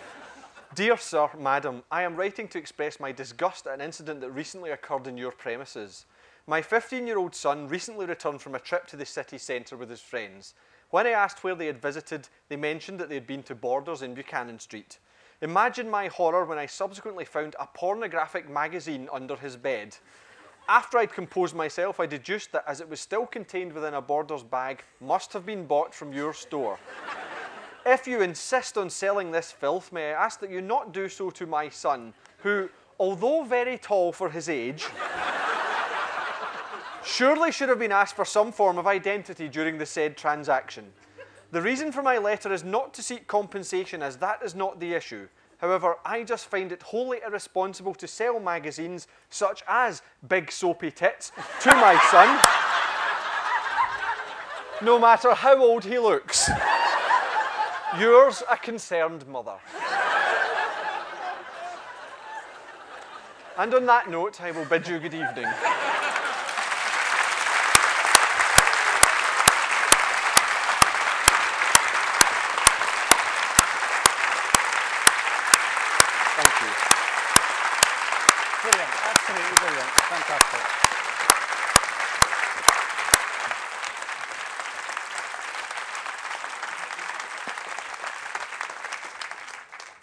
[0.75, 4.71] Dear Sir, Madam, I am writing to express my disgust at an incident that recently
[4.71, 6.07] occurred in your premises.
[6.47, 9.91] My 15 year old son recently returned from a trip to the city centre with
[9.91, 10.55] his friends.
[10.91, 14.03] When I asked where they had visited, they mentioned that they had been to Borders
[14.03, 14.99] in Buchanan Street.
[15.43, 19.97] Imagine my horror when I subsequently found a pornographic magazine under his bed.
[20.69, 24.43] After I'd composed myself, I deduced that as it was still contained within a Borders
[24.43, 26.79] bag, must have been bought from your store.
[27.85, 31.31] If you insist on selling this filth, may I ask that you not do so
[31.31, 32.69] to my son, who,
[32.99, 34.87] although very tall for his age,
[37.05, 40.93] surely should have been asked for some form of identity during the said transaction.
[41.53, 44.95] The reason for my letter is not to seek compensation, as that is not the
[44.95, 45.29] issue.
[45.59, 51.33] However, I just find it wholly irresponsible to sell magazines such as Big Soapy Tits
[51.63, 52.39] to my son,
[54.85, 56.51] no matter how old he looks.
[57.99, 59.57] Yours, a concerned mother.
[63.59, 65.47] And on that note, I will bid you good evening.
[76.37, 76.73] Thank you.
[78.61, 80.87] Brilliant, absolutely brilliant, fantastic.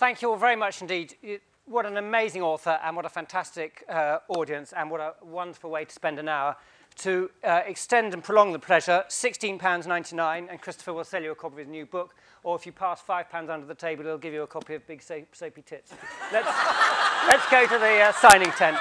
[0.04, 1.16] Thank you all very much indeed.
[1.64, 5.86] What an amazing author and what a fantastic uh, audience and what a wonderful way
[5.86, 6.58] to spend an hour.
[7.04, 11.54] To uh, extend and prolong the pleasure, £16.99 and Christopher will sell you a copy
[11.54, 14.43] of his new book or if you pass £5 under the table, he'll give you
[14.43, 15.93] a copy of Big Soap, Soapy Tits.
[16.34, 16.47] Let's,
[17.30, 18.80] let's go to the uh, signing tent.